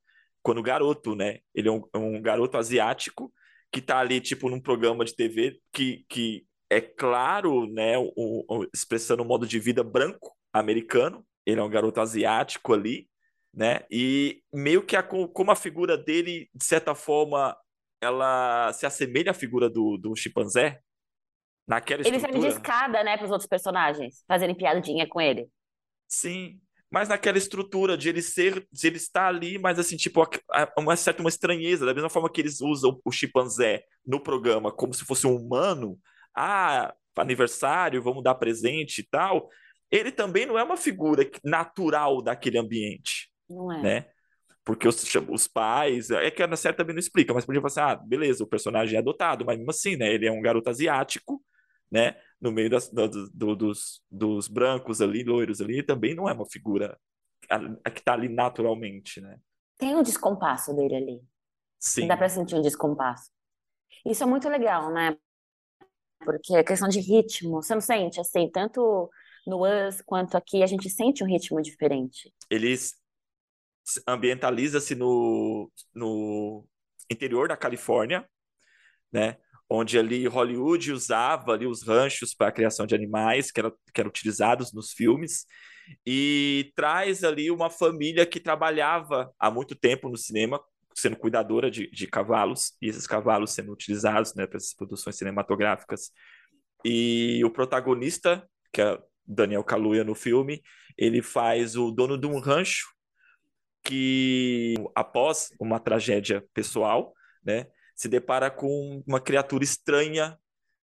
[0.43, 1.39] quando garoto, né?
[1.55, 3.33] Ele é um, um garoto asiático
[3.73, 8.67] que tá ali, tipo, num programa de TV que, que é claro, né, o, o,
[8.73, 11.27] expressando um modo de vida branco americano.
[11.45, 13.09] Ele é um garoto asiático ali,
[13.53, 13.81] né?
[13.91, 17.57] E meio que a, como a figura dele, de certa forma,
[18.07, 20.81] ela se assemelha à figura do, do chimpanzé.
[21.67, 25.49] Naquela ele serve de escada, né, para os outros personagens, fazerem piadinha com ele.
[26.07, 30.25] Sim, mas naquela estrutura de ele ser, de ele estar ali, mas assim, tipo,
[30.79, 34.95] uma certa uma estranheza, da mesma forma que eles usam o chimpanzé no programa como
[34.95, 35.99] se fosse um humano,
[36.35, 39.49] ah, aniversário, vamos dar presente e tal,
[39.91, 43.31] ele também não é uma figura natural daquele ambiente.
[43.49, 43.83] Não é.
[43.83, 44.07] Né?
[44.67, 47.81] Porque os, os pais, é que a Ana também não explica, mas podia falar assim,
[47.81, 50.13] ah, beleza, o personagem é adotado, mas mesmo assim, né?
[50.13, 51.41] Ele é um garoto asiático,
[51.91, 52.17] né?
[52.41, 56.45] No meio das, do, do, dos, dos brancos ali, loiros ali, também não é uma
[56.45, 56.99] figura
[57.49, 59.39] a, a que está ali naturalmente, né?
[59.79, 61.21] Tem um descompasso dele ali.
[61.79, 62.09] Sim.
[62.09, 63.31] Dá para sentir um descompasso.
[64.05, 65.17] Isso é muito legal, né?
[66.27, 67.63] porque é questão de ritmo.
[67.63, 69.09] Você não sente assim, tanto
[69.47, 72.35] no Us quanto aqui, a gente sente um ritmo diferente.
[72.51, 72.95] Eles
[74.07, 76.67] ambientaliza-se no, no
[77.11, 78.27] interior da Califórnia,
[79.13, 79.37] né?
[79.69, 84.01] Onde ali Hollywood usava ali os ranchos para a criação de animais que, era, que
[84.01, 85.45] eram utilizados nos filmes
[86.05, 90.61] e traz ali uma família que trabalhava há muito tempo no cinema
[90.95, 96.11] sendo cuidadora de, de cavalos, e esses cavalos sendo utilizados né, para essas produções cinematográficas.
[96.83, 100.63] E o protagonista, que é Daniel Kaluuya no filme,
[100.97, 102.96] ele faz o dono de um rancho
[103.87, 107.15] que, após uma tragédia pessoal,
[107.45, 110.37] né, se depara com uma criatura estranha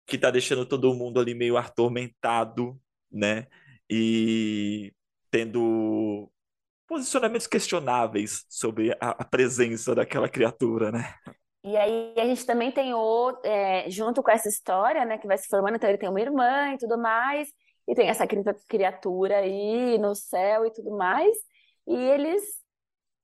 [0.08, 2.80] que está deixando todo mundo ali meio atormentado,
[3.12, 3.48] né,
[3.90, 4.94] e
[5.30, 6.32] tendo
[6.88, 11.14] posicionamentos questionáveis sobre a, a presença daquela criatura, né?
[11.66, 15.38] E aí a gente também tem o, é, junto com essa história, né, que vai
[15.38, 17.50] se formando, então ele tem uma irmã e tudo mais,
[17.86, 18.26] e tem essa
[18.68, 21.36] criatura aí no céu e tudo mais,
[21.86, 22.63] e eles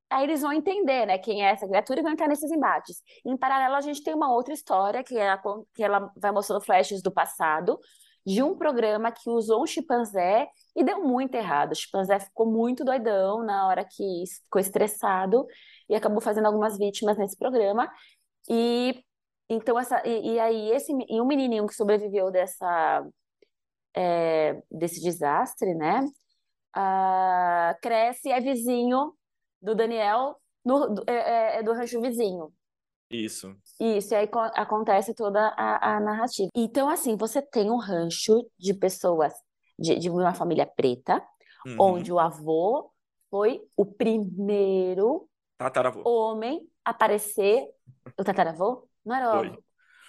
[0.09, 3.01] aí eles vão entender, né, quem é essa criatura e vão entrar nesses embates.
[3.25, 5.41] Em paralelo, a gente tem uma outra história que, é a,
[5.73, 7.79] que ela vai mostrando flashes do passado,
[8.25, 11.71] de um programa que usou um chimpanzé e deu muito errado.
[11.71, 15.45] O chimpanzé ficou muito doidão na hora que ficou estressado
[15.87, 17.91] e acabou fazendo algumas vítimas nesse programa.
[18.49, 19.03] E
[19.49, 23.03] então essa e, e aí esse e um menininho que sobreviveu dessa
[23.95, 26.05] é, desse desastre, né?
[26.75, 29.13] Uh, cresce é vizinho
[29.61, 32.53] do Daniel no, do, é, é, é do rancho vizinho.
[33.09, 33.55] Isso.
[33.79, 36.49] Isso, e aí acontece toda a, a narrativa.
[36.55, 39.33] Então, assim, você tem um rancho de pessoas
[39.77, 41.23] de, de uma família preta,
[41.65, 41.75] uhum.
[41.79, 42.91] onde o avô
[43.29, 46.01] foi o primeiro tataravô.
[46.05, 47.67] homem a aparecer.
[48.17, 48.87] O tataravô?
[49.03, 49.57] Não era o,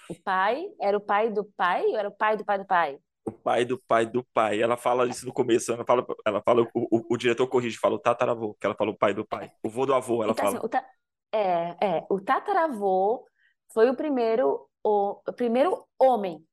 [0.09, 0.67] o pai?
[0.79, 2.99] Era o pai do pai ou era o pai do pai do pai?
[3.23, 4.61] O pai do pai do pai.
[4.61, 7.95] Ela fala isso no começo, ela fala, ela fala o, o, o diretor corrige, fala
[7.95, 9.51] o tataravô, que ela fala o pai do pai.
[9.63, 10.57] O vô do avô, ela então, fala.
[10.57, 10.85] Assim, o ta...
[11.33, 13.25] É, é, o tataravô
[13.73, 16.43] foi o primeiro, o, o primeiro homem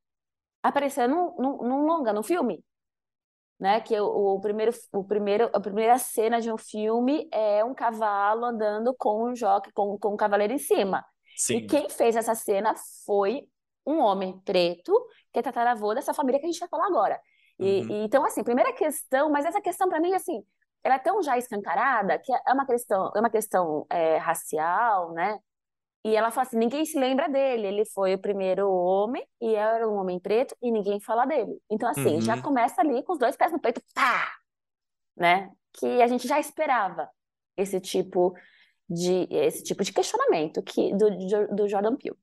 [0.62, 2.62] aparecer num, num, num longa, num filme.
[3.58, 3.80] né?
[3.80, 8.44] Que o, o, primeiro, o primeiro, a primeira cena de um filme é um cavalo
[8.44, 11.04] andando com um jockey, com, com um cavaleiro em cima.
[11.36, 11.56] Sim.
[11.56, 13.48] E quem fez essa cena foi
[13.86, 14.92] um homem preto,
[15.32, 17.20] que é tataravô dessa família que a gente vai falar agora.
[17.58, 17.90] E, Uhum.
[17.90, 20.42] e, então, assim, primeira questão, mas essa questão para mim, assim,
[20.84, 25.38] ela é tão já escancarada que é uma questão, é uma questão é, racial, né?
[26.04, 29.88] E ela fala assim, ninguém se lembra dele, ele foi o primeiro homem e era
[29.88, 31.60] um homem preto e ninguém fala dele.
[31.70, 32.42] Então, assim, já Uhum.
[32.42, 34.32] começa ali com os dois pés no peito, pá!
[35.16, 35.50] Né?
[35.72, 37.10] Que a gente já esperava
[37.56, 38.34] esse tipo
[38.88, 41.10] de esse tipo de questionamento que do,
[41.56, 42.16] do Jordan Peele.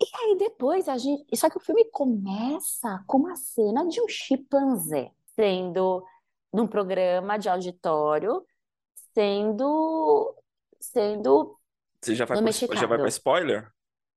[0.00, 4.08] E aí depois a gente, só que o filme começa com uma cena de um
[4.08, 6.04] chimpanzé sendo
[6.52, 8.44] num programa de auditório,
[9.14, 10.34] sendo
[10.80, 11.58] sendo
[12.00, 13.70] Você já vai spo- já vai para spoiler?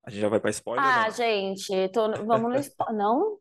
[0.03, 1.11] A gente já vai para spoiler Ah, não?
[1.11, 3.39] gente, tô, vamos no spo- não?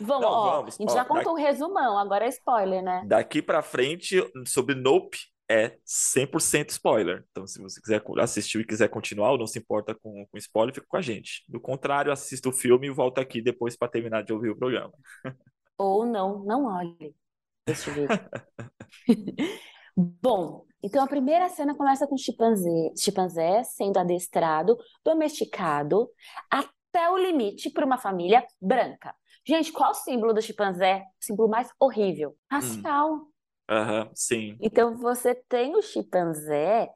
[0.00, 0.76] Vamos, Não, ó, vamos.
[0.78, 3.08] a gente já contou o resumão, agora é spoiler, né?
[3.08, 5.18] daqui para frente, sobre Nope,
[5.48, 7.24] é 100% spoiler.
[7.30, 10.74] Então, se você quiser assistir e quiser continuar ou não se importa com, com spoiler,
[10.74, 11.44] fica com a gente.
[11.48, 14.92] Do contrário, assista o filme e volta aqui depois para terminar de ouvir o programa.
[15.78, 17.14] Ou não, não olhe
[17.66, 18.08] este vídeo.
[19.94, 26.08] Bom, então a primeira cena começa com o chimpanzé, chimpanzé sendo adestrado, domesticado,
[26.50, 29.14] até o limite por uma família branca.
[29.46, 31.02] Gente, qual o símbolo do chimpanzé?
[31.20, 32.34] O símbolo mais horrível.
[32.50, 33.28] Racial.
[33.68, 34.60] Aham, sim.
[34.60, 36.90] Então você tem o chimpanzé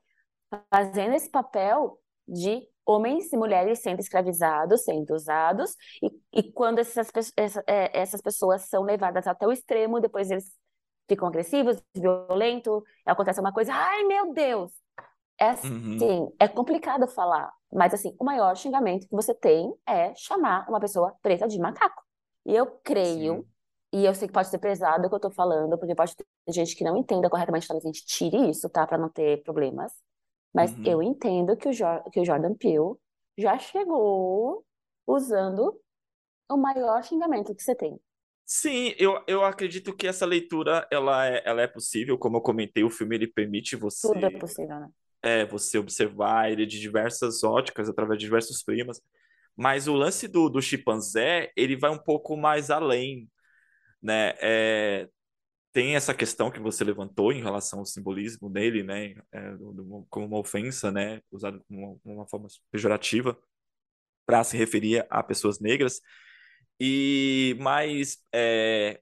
[0.71, 1.99] fazendo esse papel
[2.29, 8.21] de homens e mulheres sendo escravizados, sendo usados, e, e quando essas, essa- é, essas
[8.23, 10.53] pessoas são levadas até o extremo, depois eles
[11.09, 14.73] ficam agressivos, violentos, acontece uma coisa, ai meu Deus!
[15.39, 15.97] É Uhum.
[15.97, 20.81] assim, é complicado falar, mas assim, o maior xingamento que você tem é chamar uma
[20.81, 22.03] pessoa preta de macaco.
[22.45, 23.47] E eu creio Sim.
[23.93, 26.25] e eu sei que pode ser pesado o que eu tô falando, porque pode ter
[26.49, 28.87] gente que não entenda corretamente, talvez a gente tire isso, tá?
[28.87, 29.93] Pra não ter problemas.
[30.55, 30.85] Mas Uhum.
[30.85, 32.97] eu entendo que o, que o Jordan Peele
[33.39, 34.65] já chegou
[35.07, 35.79] usando
[36.51, 38.01] o maior xingamento que você tem.
[38.45, 42.83] Sim, eu, eu acredito que essa leitura ela é, ela é possível, como eu comentei,
[42.83, 44.91] o filme ele permite Tudo é você possível, né?
[45.23, 49.01] é, você observar ele de diversas óticas, através de diversos prismas.
[49.57, 53.29] Mas o lance do, do chimpanzé, ele vai um pouco mais além,
[54.03, 54.35] né?
[54.41, 55.09] É,
[55.73, 59.15] tem essa questão que você levantou em relação ao simbolismo dele, né?
[59.33, 59.55] É,
[60.09, 61.21] como uma ofensa, né?
[61.31, 63.39] Usado como uma, uma forma pejorativa
[64.27, 66.01] para se referir a pessoas negras.
[66.79, 69.01] E mas é,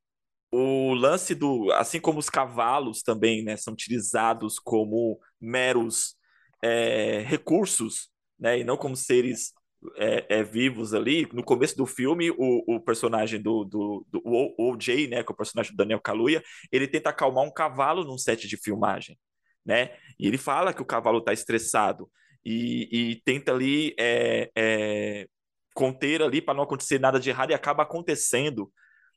[0.51, 6.17] o lance do, assim como os cavalos também, né, são utilizados como meros
[6.63, 9.53] é, recursos, né, e não como seres
[9.97, 11.29] é, é, vivos ali.
[11.33, 15.33] No começo do filme, o, o personagem do, do, do o, OJ, né, que é
[15.33, 19.19] o personagem do Daniel Kaluuya, ele tenta acalmar um cavalo num set de filmagem,
[19.65, 22.11] né, e ele fala que o cavalo está estressado
[22.45, 25.29] e, e tenta ali é, é,
[25.75, 28.73] conter ali para não acontecer nada de errado e acaba acontecendo.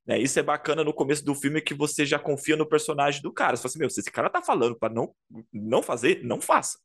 [0.06, 0.20] Né?
[0.20, 3.56] Isso é bacana no começo do filme que você já confia no personagem do cara.
[3.56, 5.14] Você fala assim, meu, se esse cara tá falando para não,
[5.54, 6.80] não fazer, não faça.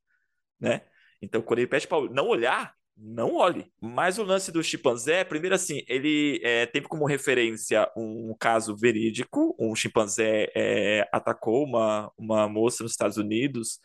[0.60, 0.82] Né?
[1.20, 3.70] Então, quando ele pede para não olhar, não olhe.
[3.80, 9.54] Mas o lance do chimpanzé, primeiro assim, ele é, teve como referência um caso verídico.
[9.58, 13.80] Um chimpanzé é, atacou uma, uma moça nos Estados Unidos,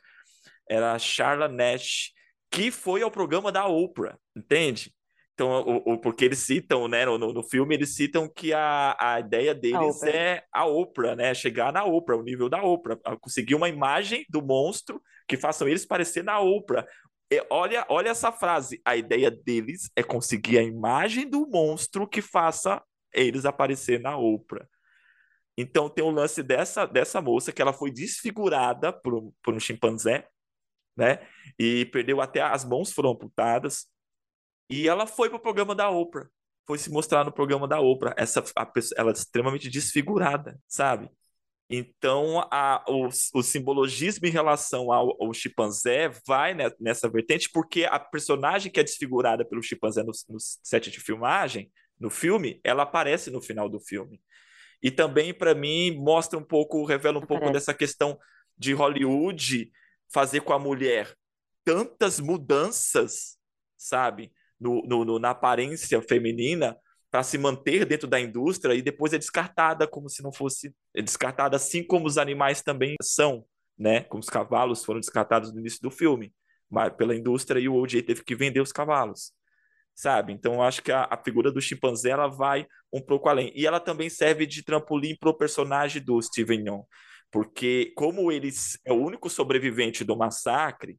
[0.69, 2.11] era a Charla Nash,
[2.49, 4.93] que foi ao programa da Oprah, entende?
[5.33, 9.19] Então, o, o, porque eles citam, né, no, no filme, eles citam que a, a
[9.19, 10.09] ideia deles Oprah.
[10.09, 11.33] é a Oprah, né?
[11.33, 12.97] Chegar na Oprah, o nível da Oprah.
[13.19, 16.85] Conseguir uma imagem do monstro que façam eles parecer na Oprah.
[17.31, 18.81] E olha, olha essa frase.
[18.85, 24.67] A ideia deles é conseguir a imagem do monstro que faça eles aparecer na Oprah.
[25.57, 29.59] Então tem o lance dessa, dessa moça que ela foi desfigurada por, um- por um
[29.59, 30.27] chimpanzé,
[30.95, 31.19] né?
[31.59, 33.87] E perdeu até as mãos foram amputadas.
[34.69, 36.27] E ela foi pro programa da Oprah.
[36.67, 38.13] Foi se mostrar no programa da Oprah.
[38.17, 41.09] Essa, a pessoa, ela é extremamente desfigurada, sabe?
[41.73, 47.85] Então, a, o, o simbologismo em relação ao, ao chimpanzé vai ne- nessa vertente, porque
[47.85, 52.83] a personagem que é desfigurada pelo chimpanzé no, no set de filmagem, no filme, ela
[52.83, 54.19] aparece no final do filme.
[54.83, 58.19] E também, para mim, mostra um pouco, revela um pouco dessa questão
[58.57, 59.71] de Hollywood
[60.11, 61.15] fazer com a mulher
[61.63, 63.37] tantas mudanças,
[63.77, 66.77] sabe, no, no- no- na aparência feminina
[67.11, 71.01] para se manter dentro da indústria e depois é descartada como se não fosse é
[71.01, 73.45] descartada, assim como os animais também são,
[73.77, 74.01] né?
[74.03, 76.33] Como os cavalos foram descartados no início do filme,
[76.69, 79.33] mas pela indústria e o OJ teve que vender os cavalos.
[79.95, 80.33] sabe?
[80.33, 83.51] Então eu acho que a, a figura do chimpanzé ela vai um pouco além.
[83.55, 86.83] E ela também serve de trampolim para o personagem do Steven Yeun,
[87.31, 88.49] porque como ele
[88.85, 90.97] é o único sobrevivente do massacre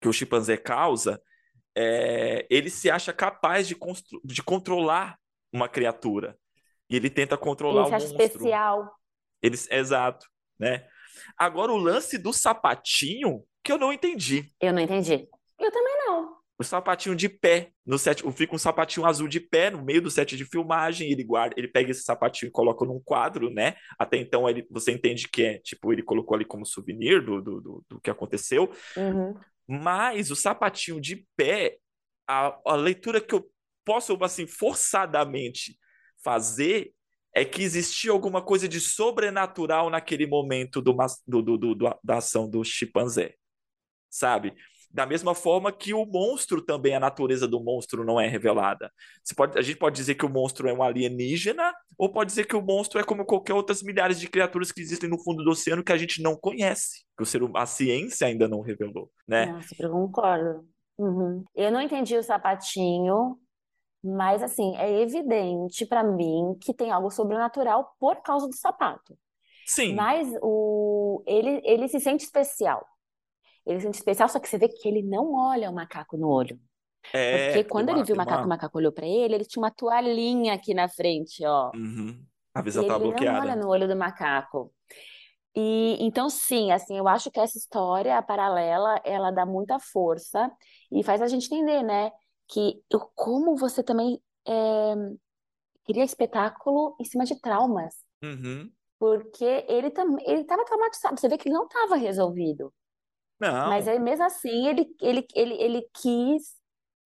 [0.00, 1.20] que o chimpanzé causa,
[1.76, 3.76] é, ele se acha capaz de,
[4.24, 5.18] de controlar
[5.54, 6.36] uma criatura.
[6.90, 8.22] E ele tenta controlar ele o monstro.
[8.22, 8.92] especial.
[9.42, 10.26] Ele, exato,
[10.58, 10.86] né?
[11.38, 14.52] Agora o lance do sapatinho que eu não entendi.
[14.60, 15.28] Eu não entendi.
[15.58, 19.70] Eu também não o sapatinho de pé no set, fica um sapatinho azul de pé
[19.70, 23.00] no meio do set de filmagem, ele guarda, ele pega esse sapatinho e coloca num
[23.00, 23.74] quadro, né?
[23.98, 27.60] Até então ele, você entende que é, tipo, ele colocou ali como souvenir do, do,
[27.60, 28.70] do, do que aconteceu.
[28.96, 29.34] Uhum.
[29.66, 31.76] Mas o sapatinho de pé,
[32.28, 33.44] a, a leitura que eu
[33.84, 35.76] posso, assim, forçadamente
[36.22, 36.92] fazer
[37.34, 42.48] é que existia alguma coisa de sobrenatural naquele momento do, do, do, do da ação
[42.48, 43.34] do chimpanzé,
[44.08, 44.54] sabe?
[44.88, 48.92] Da mesma forma que o monstro também, a natureza do monstro não é revelada.
[49.24, 52.46] Você pode, a gente pode dizer que o monstro é um alienígena, ou pode dizer
[52.46, 55.50] que o monstro é como qualquer outras milhares de criaturas que existem no fundo do
[55.50, 59.46] oceano que a gente não conhece, que o ser, a ciência ainda não revelou, né?
[59.46, 60.64] Nossa, eu concordo.
[60.96, 61.44] Uhum.
[61.56, 63.36] Eu não entendi o sapatinho,
[64.04, 69.16] mas assim, é evidente para mim que tem algo sobrenatural por causa do sapato.
[69.66, 69.94] Sim.
[69.94, 72.86] Mas o ele, ele se sente especial.
[73.64, 76.28] Ele se sente especial, só que você vê que ele não olha o macaco no
[76.28, 76.60] olho.
[77.12, 78.46] É, Porque quando ele viu o macaco, uma...
[78.46, 81.70] o macaco olhou para ele, ele tinha uma toalhinha aqui na frente, ó.
[81.74, 82.22] Uhum.
[82.54, 83.24] A visão tá bloqueada.
[83.24, 84.70] Ele não olha no olho do macaco.
[85.56, 90.50] E então, sim, assim, eu acho que essa história paralela, ela dá muita força
[90.90, 92.10] e faz a gente entender, né,
[92.48, 92.82] que
[93.14, 94.94] como você também é,
[95.86, 97.94] cria espetáculo em cima de traumas.
[98.22, 98.72] Uhum.
[98.98, 101.20] Porque ele também ele estava traumatizado.
[101.20, 102.72] Você vê que ele não estava resolvido.
[103.40, 103.68] Não.
[103.68, 106.54] Mas aí mesmo assim ele, ele, ele, ele quis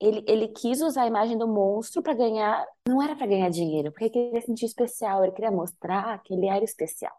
[0.01, 2.64] ele, ele quis usar a imagem do monstro para ganhar.
[2.89, 6.47] Não era para ganhar dinheiro, porque ele queria sentir especial, ele queria mostrar que ele
[6.49, 7.12] era especial.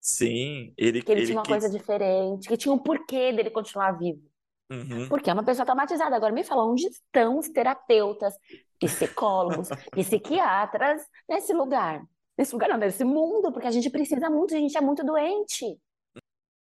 [0.00, 1.46] Sim, ele Que ele, ele tinha uma quis.
[1.46, 4.22] coisa diferente, que tinha um porquê dele continuar vivo.
[4.70, 5.08] Uhum.
[5.08, 6.14] Porque é uma pessoa traumatizada.
[6.14, 8.34] Agora me fala, onde estão os terapeutas,
[8.78, 12.02] psicólogos, psiquiatras nesse lugar?
[12.36, 15.78] Nesse lugar não, nesse mundo, porque a gente precisa muito, a gente é muito doente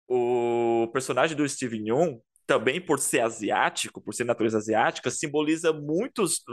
[0.07, 6.43] o personagem do Steven Yeun, também por ser asiático, por ser natureza asiática, simboliza muitos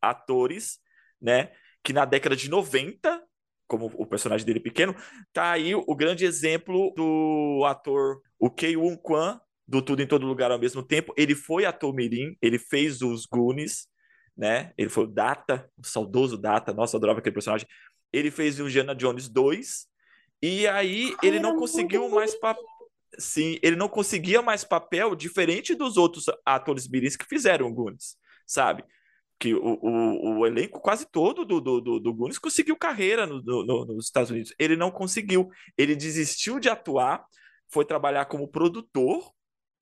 [0.00, 0.78] atores,
[1.20, 1.52] né,
[1.84, 3.22] que na década de 90,
[3.66, 4.94] como o personagem dele pequeno,
[5.32, 9.40] tá aí o grande exemplo do ator o Kei Won Kwan,
[9.72, 11.14] do Tudo em Todo Lugar ao mesmo tempo.
[11.16, 13.88] Ele foi ator mirim, ele fez os Goonies,
[14.36, 14.74] né?
[14.76, 17.66] Ele foi o Data, o saudoso Data, nossa, adorava aquele personagem.
[18.12, 19.86] Ele fez o Indiana Jones 2,
[20.42, 22.62] e aí ele não conseguiu mais papel
[23.18, 28.16] sim, ele não conseguia mais papel diferente dos outros atores mirins que fizeram o Goonies,
[28.46, 28.84] sabe?
[29.38, 33.42] Que o, o, o elenco quase todo do, do, do, do Goonies conseguiu carreira no,
[33.42, 34.54] no, nos Estados Unidos.
[34.58, 35.50] Ele não conseguiu.
[35.76, 37.22] Ele desistiu de atuar,
[37.68, 39.30] foi trabalhar como produtor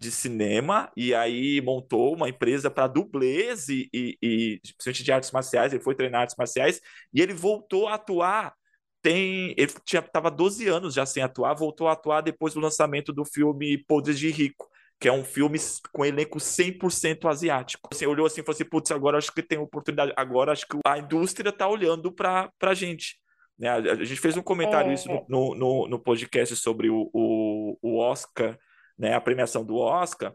[0.00, 5.30] de cinema e aí montou uma empresa para dublês e, e, e principalmente de artes
[5.30, 5.72] marciais.
[5.74, 6.80] Ele foi treinar artes marciais
[7.12, 8.54] e ele voltou a atuar
[9.02, 9.54] tem.
[9.56, 13.24] Ele tinha, tava 12 anos já sem atuar, voltou a atuar depois do lançamento do
[13.24, 15.58] filme Podres de Rico, que é um filme
[15.92, 17.88] com elenco 100% asiático.
[17.92, 20.78] Você olhou assim e falou assim: putz, agora acho que tem oportunidade, agora acho que
[20.84, 23.18] a indústria tá olhando para a gente.
[23.58, 23.68] Né?
[23.68, 25.24] A, a, gente fez um comentário é, isso é.
[25.28, 28.58] no, no, no, podcast sobre o, o, o Oscar,
[29.00, 29.14] né?
[29.14, 30.34] a premiação do Oscar,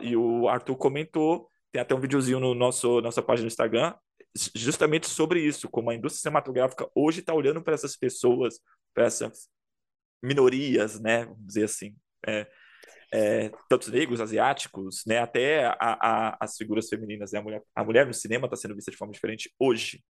[0.00, 1.48] e o Arthur comentou.
[1.72, 3.94] Tem até um videozinho no nosso nossa página no Instagram
[4.54, 8.60] justamente sobre isso, como a indústria cinematográfica hoje está olhando para essas pessoas,
[8.94, 9.48] para essas
[10.22, 11.94] minorias, né, vamos dizer assim,
[12.26, 12.46] é,
[13.12, 17.84] é, tanto negros, asiáticos, né, até a, a, as figuras femininas, né, a mulher, a
[17.84, 20.02] mulher no cinema está sendo vista de forma diferente hoje.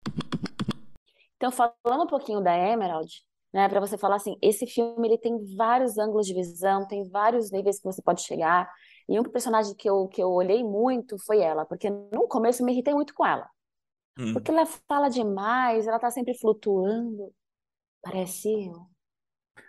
[1.36, 3.10] Então, falando um pouquinho da Emerald,
[3.52, 7.50] né, para você falar assim, esse filme ele tem vários ângulos de visão, tem vários
[7.50, 8.70] níveis que você pode chegar,
[9.08, 12.66] e um personagem que eu, que eu olhei muito foi ela, porque no começo eu
[12.66, 13.48] me irritei muito com ela.
[14.18, 14.32] Hum.
[14.32, 17.32] Porque ela fala demais, ela tá sempre flutuando.
[18.02, 18.89] Parece eu.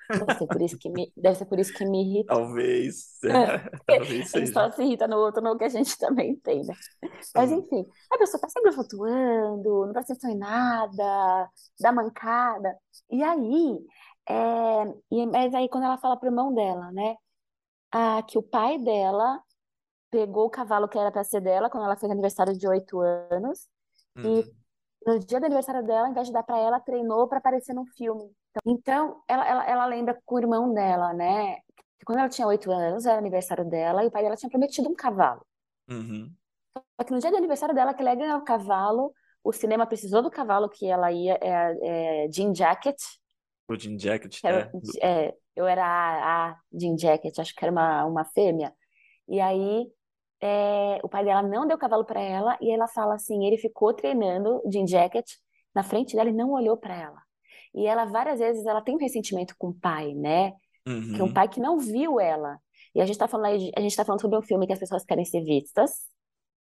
[0.10, 2.34] Deve ser por isso que me, deve ser por isso que me irrita.
[2.34, 3.20] Talvez.
[3.88, 4.54] Talvez seja.
[4.54, 6.74] Só se irrita no outro, no que a gente também tem, né?
[7.36, 12.78] Mas enfim, a pessoa tá sempre flutuando, não presta atenção em nada, dá mancada.
[13.10, 13.80] E aí,
[14.30, 17.16] é, e, mas aí quando ela fala pro irmão dela, né?
[17.92, 19.42] Ah, que o pai dela
[20.12, 23.68] pegou o cavalo que era para ser dela quando ela fez aniversário de oito anos
[24.24, 24.44] e Uhum.
[25.08, 27.86] no dia do aniversário dela, ao invés de dar pra ela, treinou pra aparecer num
[27.98, 28.32] filme.
[28.66, 31.58] Então, ela, ela, ela lembra com o irmão dela, né?
[31.98, 34.90] Que quando ela tinha oito anos, era aniversário dela, e o pai dela tinha prometido
[34.90, 35.46] um cavalo.
[35.90, 36.32] Uhum.
[36.74, 39.86] Só que no dia do aniversário dela, que ela ia ganhar o cavalo, o cinema
[39.86, 42.98] precisou do cavalo que ela ia, é, é Jean Jacket.
[43.68, 44.72] O Jean Jacket, era,
[45.02, 45.26] é.
[45.28, 45.36] é.
[45.56, 48.74] Eu era a, a Jean Jacket, acho que era uma, uma fêmea.
[49.28, 49.92] E aí
[50.42, 53.94] é, o pai dela não deu cavalo para ela e ela fala assim, ele ficou
[53.94, 55.30] treinando Jean Jacket
[55.74, 57.22] na frente dela e não olhou para ela.
[57.74, 60.54] E ela várias vezes ela tem um ressentimento com o pai, né?
[60.88, 61.14] Uhum.
[61.14, 62.60] Que é um pai que não viu ela.
[62.94, 65.04] E a gente está falando a gente tá falando sobre um filme que as pessoas
[65.06, 65.92] querem ser vistas,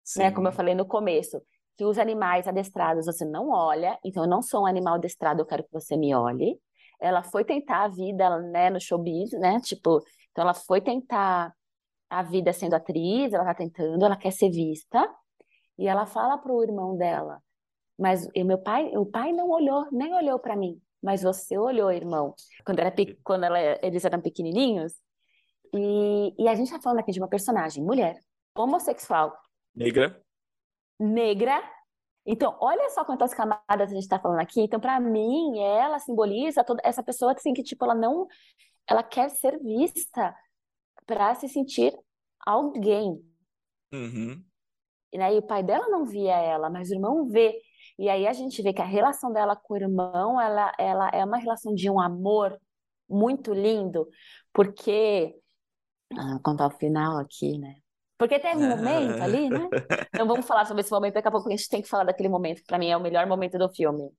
[0.05, 0.21] Sim.
[0.21, 0.31] né?
[0.31, 1.43] Como eu falei no começo,
[1.77, 5.47] que os animais adestrados você não olha, então eu não sou um animal adestrado, eu
[5.47, 6.61] quero que você me olhe.
[7.01, 9.59] Ela foi tentar a vida, né, no showbiz, né?
[9.61, 11.55] Tipo, então ela foi tentar
[12.09, 15.09] a vida sendo atriz, ela tá tentando, ela quer ser vista.
[15.79, 17.43] E ela fala pro irmão dela:
[17.99, 21.90] "Mas o meu pai, o pai não olhou, nem olhou para mim, mas você olhou,
[21.90, 22.34] irmão".
[22.64, 22.92] Quando era
[23.24, 24.94] quando ela, eles eram pequenininhos,
[25.74, 28.18] e, e a gente está falando aqui de uma personagem, mulher,
[28.55, 29.36] homossexual.
[29.74, 30.20] Negra.
[30.98, 31.62] Negra.
[32.26, 34.61] Então, olha só quantas camadas a gente está falando aqui.
[34.61, 38.26] Então, para mim, ela simboliza toda essa pessoa assim, que, tipo, ela não.
[38.86, 40.34] Ela quer ser vista
[41.07, 41.96] para se sentir
[42.44, 43.22] alguém.
[43.92, 44.44] Uhum.
[45.12, 47.61] E aí, o pai dela não via ela, mas o irmão vê.
[48.01, 51.22] E aí a gente vê que a relação dela com o irmão, ela, ela é
[51.22, 52.59] uma relação de um amor
[53.07, 54.09] muito lindo,
[54.55, 55.34] porque
[56.16, 57.74] ah, contar o final aqui, né?
[58.16, 59.68] Porque teve um momento ali, né?
[60.14, 62.30] Então vamos falar sobre esse momento, daqui a pouco a gente tem que falar daquele
[62.30, 64.11] momento, que pra mim é o melhor momento do filme.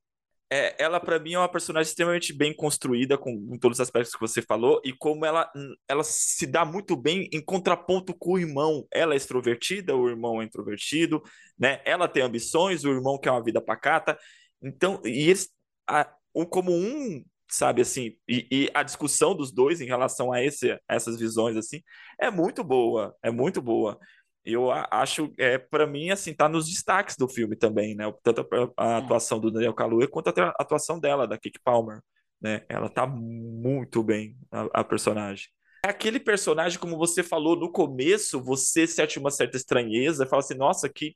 [0.54, 4.14] É, ela, para mim, é uma personagem extremamente bem construída, com, com, todos os aspectos
[4.14, 5.50] que você falou, e como ela,
[5.88, 8.86] ela se dá muito bem em contraponto com o irmão.
[8.92, 11.24] Ela é extrovertida, o irmão é introvertido,
[11.58, 11.82] né?
[11.86, 14.18] Ela tem ambições, o irmão quer uma vida pacata.
[14.62, 15.50] Então, e eles,
[15.88, 16.06] a,
[16.50, 20.80] como um sabe assim e, e, a discussão dos dois em relação a, esse, a
[20.88, 21.82] essas visões assim
[22.18, 24.00] é muito boa é muito boa
[24.44, 28.86] eu acho é para mim assim tá nos destaques do filme também né tanto a,
[28.86, 28.96] é.
[28.96, 32.02] atuação do Daniel Kaluuya quanto a atuação dela da Kiki Palmer
[32.42, 35.48] né ela tá muito bem a, a personagem
[35.86, 40.56] é aquele personagem como você falou no começo você sente uma certa estranheza fala assim
[40.56, 41.16] nossa que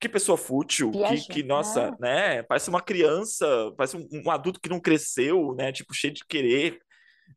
[0.00, 1.92] que pessoa fútil, que, que, nossa, é.
[2.00, 2.42] né?
[2.42, 3.46] Parece uma criança,
[3.76, 5.72] parece um, um, adulto que não cresceu, né?
[5.72, 6.78] Tipo, cheio de querer,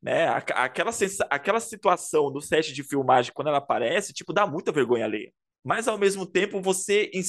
[0.02, 0.28] né?
[0.30, 0.92] Aquela,
[1.30, 5.32] aquela situação do set de filmagem, quando ela aparece, tipo, dá muita vergonha alheia.
[5.68, 7.22] Mas ao mesmo tempo, você, em,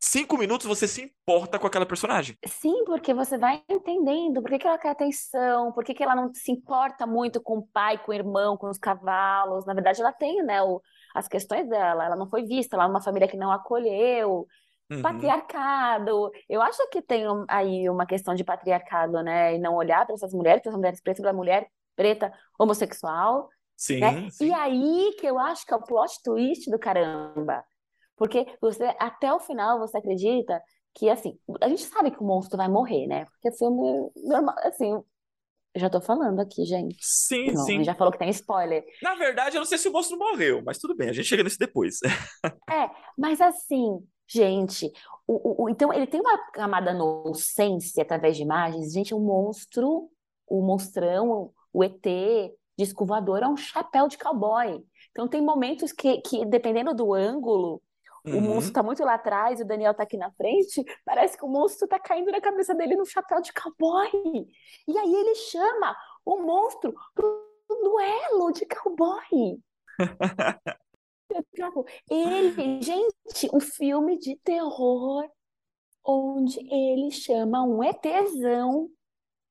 [0.00, 2.34] cinco minutos, você se importa com aquela personagem.
[2.46, 6.16] Sim, porque você vai entendendo por que, que ela quer atenção, por que, que ela
[6.16, 9.66] não se importa muito com o pai, com o irmão, com os cavalos.
[9.66, 10.80] Na verdade, ela tem, né, o,
[11.14, 12.06] as questões dela.
[12.06, 14.46] Ela não foi vista, ela é uma família que não acolheu.
[14.90, 15.02] Uhum.
[15.02, 16.30] Patriarcado.
[16.48, 19.56] Eu acho que tem aí uma questão de patriarcado, né?
[19.56, 23.48] E não olhar para essas mulheres, para as mulheres pretas, para a mulher preta homossexual.
[23.76, 24.28] Sim, né?
[24.30, 24.46] sim.
[24.46, 27.64] E aí que eu acho que é o plot twist do caramba.
[28.16, 30.62] Porque você, até o final, você acredita
[30.94, 33.24] que, assim, a gente sabe que o monstro vai morrer, né?
[33.24, 36.96] Porque o filme, normal, assim, eu já tô falando aqui, gente.
[37.00, 37.82] Sim, não, sim.
[37.82, 38.84] Já falou que tem spoiler.
[39.02, 41.42] Na verdade, eu não sei se o monstro morreu, mas tudo bem, a gente chega
[41.42, 41.98] nisso depois.
[42.70, 42.88] é,
[43.18, 44.90] mas assim, Gente,
[45.26, 48.92] o, o, então ele tem uma camada nonsense através de imagens.
[48.92, 50.08] Gente, o monstro,
[50.46, 52.06] o monstrão, o ET,
[52.78, 54.80] disco voador é um chapéu de cowboy.
[55.10, 57.82] Então tem momentos que, que dependendo do ângulo,
[58.24, 58.38] uhum.
[58.38, 61.48] o monstro está muito lá atrás, o Daniel está aqui na frente, parece que o
[61.48, 64.08] monstro está caindo na cabeça dele no chapéu de cowboy.
[64.86, 69.60] E aí ele chama o monstro pro duelo de cowboy.
[72.08, 75.28] Ele, gente, um filme de terror
[76.04, 78.88] onde ele chama um ETzão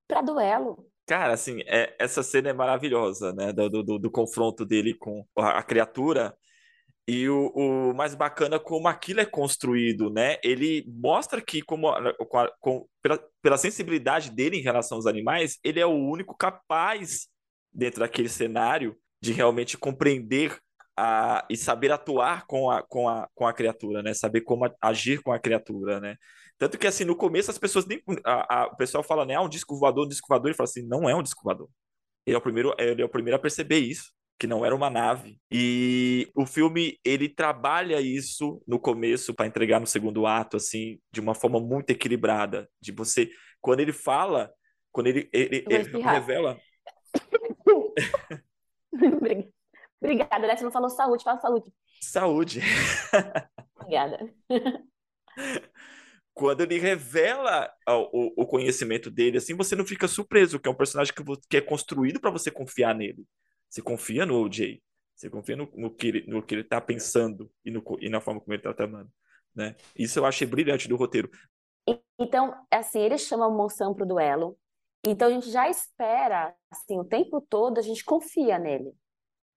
[0.07, 0.87] para duelo.
[1.05, 3.51] Cara, assim, é, essa cena é maravilhosa, né?
[3.51, 6.35] Do, do, do confronto dele com a, a criatura.
[7.05, 10.37] E o, o, mais bacana como aquilo é construído, né?
[10.41, 11.91] Ele mostra que, como,
[12.29, 17.27] com, com, pela, pela sensibilidade dele em relação aos animais, ele é o único capaz,
[17.73, 20.57] dentro daquele cenário, de realmente compreender
[20.97, 24.13] a, e saber atuar com a, com, a, com a criatura, né?
[24.13, 26.15] Saber como agir com a criatura, né?
[26.57, 28.01] Tanto que, assim, no começo as pessoas nem...
[28.25, 29.35] A, a, o pessoal fala, né?
[29.35, 30.49] Ah, um disco voador, um disco voador.
[30.49, 31.69] Ele fala assim, não é um disco voador.
[32.25, 34.89] Ele é o primeiro, ele é o primeiro a perceber isso, que não era uma
[34.89, 35.39] nave.
[35.51, 41.19] E o filme, ele trabalha isso no começo para entregar no segundo ato, assim, de
[41.19, 42.69] uma forma muito equilibrada.
[42.81, 43.29] De você...
[43.59, 44.51] Quando ele fala,
[44.91, 46.59] quando ele, ele, ele revela...
[50.01, 50.57] Obrigada, né?
[50.57, 51.71] Você não falou saúde, fala saúde.
[52.01, 52.61] Saúde.
[53.79, 54.33] Obrigada.
[56.33, 60.75] Quando ele revela o, o, conhecimento dele, assim, você não fica surpreso, que é um
[60.75, 63.23] personagem que, que é construído para você confiar nele.
[63.69, 64.81] Você confia no OJ.
[65.15, 68.19] Você confia no, no, que, ele, no que ele tá pensando e, no, e na
[68.19, 69.11] forma como ele tá tramando.
[69.55, 69.75] Né?
[69.95, 71.29] Isso eu achei brilhante do roteiro.
[72.19, 74.57] então, assim, ele chama o Monção pro duelo.
[75.05, 78.91] Então a gente já espera, assim, o tempo todo a gente confia nele.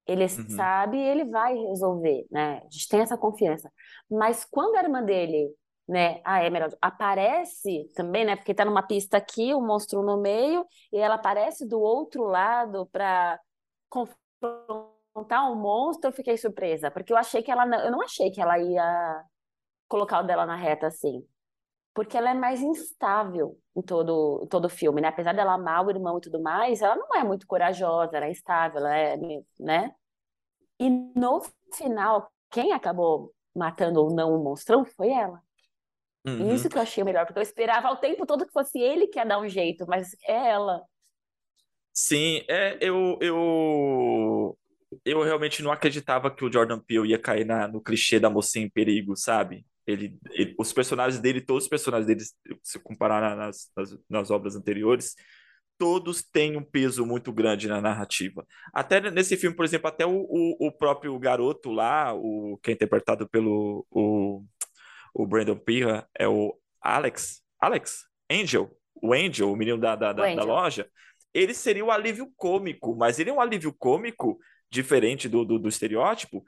[0.06, 0.50] Ele Uhum.
[0.50, 2.58] sabe e ele vai resolver, né?
[2.58, 3.72] A gente tem essa confiança.
[4.10, 5.52] Mas quando a irmã dele,
[5.88, 8.36] né, a Emerald, aparece também, né?
[8.36, 12.86] Porque tá numa pista aqui, o monstro no meio, e ela aparece do outro lado
[12.86, 13.40] para
[13.88, 18.30] confrontar o monstro, eu fiquei surpresa, porque eu achei que ela não, eu não achei
[18.30, 19.24] que ela ia
[19.88, 21.26] colocar o dela na reta assim.
[21.94, 25.08] Porque ela é mais instável em todo, todo o filme, né?
[25.08, 28.30] Apesar dela amar o irmão e tudo mais, ela não é muito corajosa, ela é
[28.30, 29.16] instável, ela é,
[29.58, 29.94] né?
[30.78, 31.42] E no
[31.74, 35.42] final, quem acabou matando ou não o monstrão foi ela.
[36.26, 36.54] Uhum.
[36.54, 39.18] Isso que eu achei melhor, porque eu esperava o tempo todo que fosse ele que
[39.18, 40.82] ia dar um jeito, mas é ela.
[41.92, 44.58] Sim, é, eu, eu,
[45.04, 48.66] eu realmente não acreditava que o Jordan Peele ia cair na, no clichê da mocinha
[48.66, 49.64] em perigo, sabe?
[49.86, 52.20] Ele, ele- os personagens dele, todos os personagens dele,
[52.62, 55.14] se comparar nas, nas, nas obras anteriores,
[55.78, 58.46] todos têm um peso muito grande na narrativa.
[58.74, 62.74] Até nesse filme, por exemplo, até o, o, o próprio garoto lá, o, que é
[62.74, 64.44] interpretado pelo o,
[65.16, 70.34] o Brandon Pira, é o Alex, Alex, Angel, o Angel, o menino da, da, da,
[70.34, 70.88] da loja,
[71.32, 74.38] ele seria o alívio cômico, mas ele é um alívio cômico
[74.70, 76.44] diferente do, do, do estereótipo,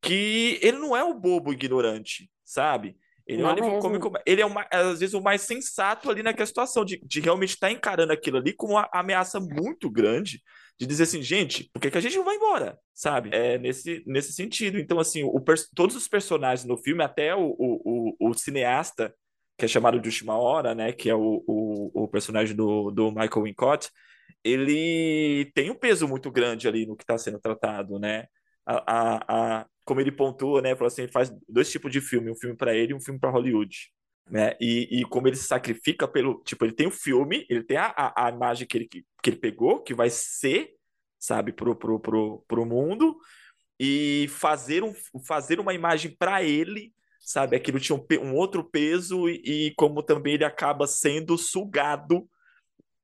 [0.00, 2.96] que ele não é o bobo ignorante, sabe?
[3.26, 3.82] Ele é um Não alívio mesmo.
[3.82, 7.50] cômico, ele é uma, às vezes o mais sensato ali naquela situação, de, de realmente
[7.50, 10.42] estar encarando aquilo ali como uma ameaça muito grande,
[10.82, 12.76] de dizer assim, gente, por que, que a gente não vai embora?
[12.92, 13.30] Sabe?
[13.32, 14.80] É nesse, nesse sentido.
[14.80, 15.40] Então, assim, o,
[15.76, 19.14] todos os personagens no filme, até o, o, o, o cineasta,
[19.56, 20.92] que é chamado de Última Hora, né?
[20.92, 23.90] Que é o, o, o personagem do, do Michael Wincott,
[24.42, 28.26] ele tem um peso muito grande ali no que está sendo tratado, né?
[28.66, 30.74] A, a, a, como ele pontua, né?
[30.74, 33.30] Falou assim, faz dois tipos de filme, um filme para ele e um filme para
[33.30, 33.76] Hollywood.
[34.30, 34.56] Né?
[34.60, 36.42] E, e como ele se sacrifica pelo.
[36.44, 39.36] Tipo, ele tem o filme, ele tem a, a, a imagem que ele, que ele
[39.36, 40.70] pegou, que vai ser,
[41.18, 43.16] sabe, pro, pro, pro, pro mundo,
[43.78, 44.94] e fazer, um,
[45.26, 47.56] fazer uma imagem para ele, sabe?
[47.56, 52.28] Aquilo tinha um, um outro peso, e, e como também ele acaba sendo sugado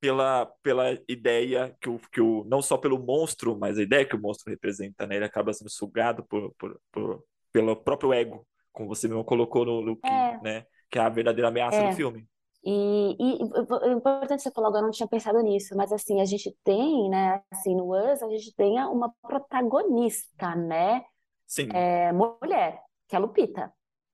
[0.01, 2.45] pela, pela ideia que o, que o.
[2.45, 5.16] Não só pelo monstro, mas a ideia que o monstro representa, né?
[5.16, 9.99] Ele acaba sendo sugado por, por, por- pelo próprio ego, como você mesmo colocou no,
[10.05, 10.41] É.
[10.43, 10.66] né?
[10.91, 11.91] Que é a verdadeira ameaça É.
[11.91, 12.28] do filme.
[12.64, 16.24] E, e o importante você falou agora, eu não tinha pensado nisso, mas assim, a
[16.24, 21.05] gente tem, né, assim, no Us, a gente tem uma protagonista, né,
[21.47, 21.68] Sim.
[21.72, 23.72] é, mulher, que é a Lupita.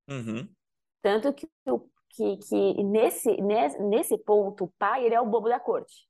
[0.08, 0.48] Uhum.
[1.02, 1.48] Tanto que,
[2.10, 6.06] que, que nesse, nesse, nesse ponto, o pai, ele é o bobo da corte.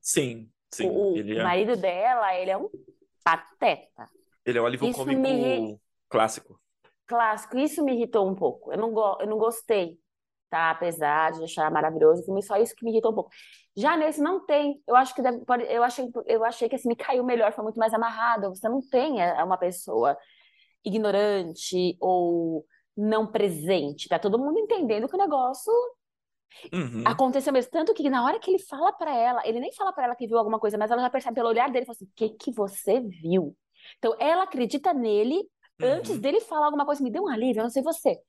[0.00, 0.88] Sim, sim.
[0.88, 2.70] O, é, marido dela, ele é um
[3.22, 4.08] pateta.
[4.46, 6.60] ele é o alívio Isso cômico me- clássico.
[7.06, 8.72] Clássico, isso me irritou um pouco.
[8.72, 9.98] Eu não, go eu não gostei,
[10.50, 10.70] tá?
[10.70, 13.30] Apesar de achar maravilhoso só isso que me irritou um pouco.
[13.76, 14.82] Já nesse não tem.
[14.86, 17.78] Eu acho que deve- eu achei, eu achei que assim, me caiu melhor, foi muito
[17.78, 18.48] mais amarrado.
[18.50, 20.16] Você não tem é, uma pessoa
[20.84, 22.64] ignorante ou
[22.96, 24.08] não presente.
[24.08, 25.72] Tá todo mundo entendendo que o negócio
[26.72, 27.04] Uhum.
[27.04, 27.70] aconteceu mesmo.
[27.70, 30.26] Tanto que na hora que ele fala pra ela, ele nem fala pra ela que
[30.26, 32.30] viu alguma coisa, mas ela já percebe pelo olhar dele e fala assim: o que
[32.30, 33.56] que você viu?
[33.98, 35.42] Então ela acredita nele
[35.82, 36.20] antes Uhum.
[36.20, 38.20] dele falar alguma coisa, me deu um alívio, eu não sei você.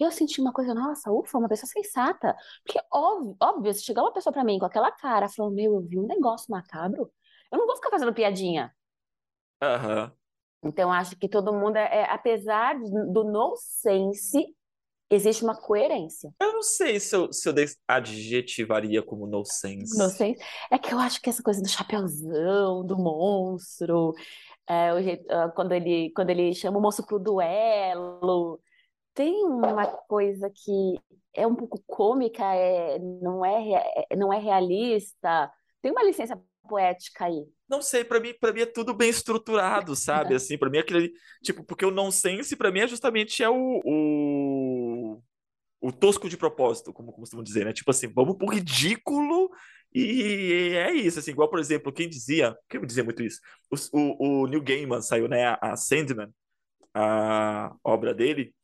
[0.00, 2.36] E eu senti uma coisa, nossa, ufa, uma pessoa sensata.
[2.64, 5.82] Porque, óbvio, óbvio, se chegar uma pessoa pra mim com aquela cara, falando, meu, eu
[5.82, 7.12] vi um negócio macabro,
[7.52, 8.74] eu não vou ficar fazendo piadinha.
[9.60, 10.16] Aham.
[10.62, 14.46] Então, acho que todo mundo, é, é- apesar do nonsense,
[15.10, 16.32] existe uma coerência.
[16.40, 17.54] Eu não sei se eu, se eu
[17.86, 19.96] adjetivaria como no sense.
[19.98, 20.40] Nonsense.
[20.70, 24.12] É que eu acho que essa coisa do chapéuzão, do monstro,
[24.68, 28.60] é, jeito- ah, quando ele, quando ele chama o monstro pro duelo,
[29.14, 30.98] tem uma coisa que
[31.34, 35.50] é um pouco cômica, é, não é, é- não é realista.
[35.82, 37.44] Tem uma licença poética aí.
[37.68, 40.34] Não sei, pra mim, para mim é tudo bem estruturado, sabe?
[40.36, 44.73] Assim, para mim aquele, tipo, porque o nonsense pra mim é justamente é o, o
[45.84, 47.72] o tosco de propósito, como costumam dizer, né?
[47.72, 49.50] Tipo assim, vamos pro ridículo
[49.94, 53.38] e é isso, assim, igual, por exemplo, quem dizia, quem me dizia muito isso?
[53.70, 56.32] O, o, o Neil Gaiman saiu, né, a, Sandman,
[56.94, 58.54] a obra dele,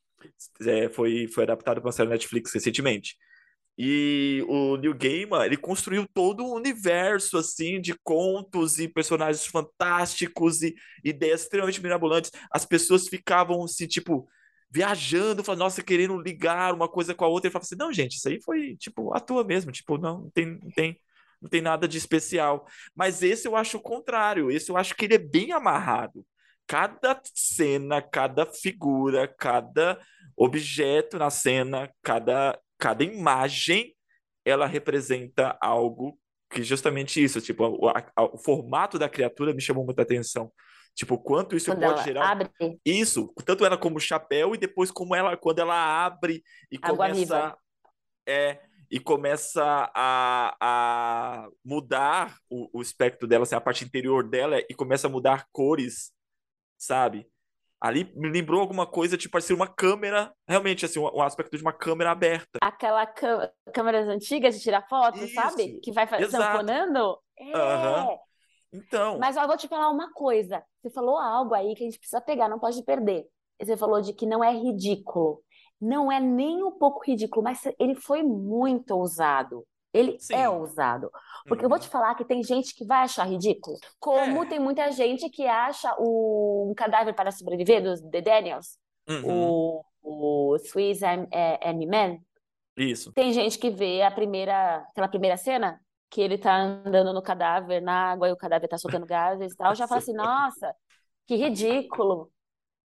[0.66, 3.16] é, foi, foi adaptada para uma série Netflix recentemente.
[3.76, 10.62] E o Neil Gaiman, ele construiu todo um universo, assim, de contos e personagens fantásticos
[10.62, 12.30] e ideias extremamente mirabolantes.
[12.50, 14.26] As pessoas ficavam, assim, tipo,
[14.70, 17.48] viajando, falando, nossa, querendo ligar uma coisa com a outra.
[17.48, 19.72] Ele falava assim, não, gente, isso aí foi, tipo, à toa mesmo.
[19.72, 21.00] Tipo, não, não tem, não tem,
[21.42, 22.66] não tem nada de especial.
[22.94, 24.50] Mas esse eu acho o contrário.
[24.50, 26.24] Esse eu acho que ele é bem amarrado.
[26.66, 30.00] Cada cena, cada figura, cada
[30.36, 33.94] objeto na cena, cada cada imagem
[34.44, 36.18] ela representa algo
[36.50, 40.50] que justamente isso, tipo, a, o formato da criatura me chamou muita atenção.
[41.01, 42.30] Tipo, quanto isso Quando pode gerar.
[42.32, 42.51] abre,
[42.84, 45.74] Isso, tanto ela como chapéu e depois como ela quando ela
[46.05, 47.59] abre e água começa viva.
[48.28, 54.59] é e começa a, a mudar o, o espectro dela, assim, a parte interior dela
[54.68, 56.12] e começa a mudar cores,
[56.76, 57.26] sabe?
[57.80, 61.62] Ali me lembrou alguma coisa, tipo, parecia uma câmera, realmente, assim, um, um aspecto de
[61.62, 62.59] uma câmera aberta.
[62.61, 63.07] Aquela
[63.72, 65.80] câmeras antigas de tirar foto, Isso, sabe?
[65.80, 66.44] Que vai fa- exato.
[66.44, 67.18] zamponando.
[67.38, 67.55] É.
[67.57, 68.18] Aham.
[68.72, 70.62] Então, Mas eu vou te falar uma coisa.
[70.80, 73.26] Você falou algo aí que a gente precisa pegar, não pode perder.
[73.60, 75.42] Você falou de que não é ridículo.
[75.80, 79.66] Não é nem um pouco ridículo, mas ele foi muito ousado.
[79.92, 80.34] Ele Sim.
[80.34, 81.10] é ousado.
[81.48, 81.82] Porque eu vou uhum.
[81.82, 83.76] te falar que tem gente que vai achar ridículo.
[83.98, 84.46] Como É.
[84.46, 89.82] tem muita gente que acha o um cadáver para sobreviver dos The Daniels, Uhum.
[90.02, 92.18] o, o Swiss é, Army Man.
[92.76, 93.12] Isso.
[93.12, 95.80] Tem gente que vê a primeira, aquela primeira cena,
[96.11, 99.56] que ele tá andando no cadáver, na água, e o cadáver tá soltando gases e
[99.56, 100.74] tal, já fala assim, nossa,
[101.26, 102.30] que ridículo.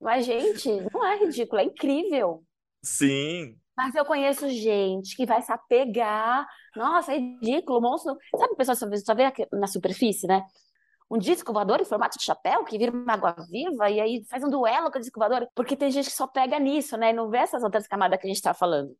[0.00, 2.44] Mas, gente, não é ridículo, é incrível.
[2.82, 3.58] Sim.
[3.76, 6.46] Mas eu conheço gente que vai se apegar.
[6.76, 8.16] Nossa, é ridículo, monstro.
[8.36, 10.44] Sabe, o pessoal só vê, só vê na superfície, né?
[11.10, 14.44] Um disco voador em formato de chapéu que vira uma água viva e aí faz
[14.44, 15.48] um duelo com o disco voador.
[15.54, 17.10] Porque tem gente que só pega nisso, né?
[17.10, 18.96] E não vê essas outras camadas que a gente tá falando.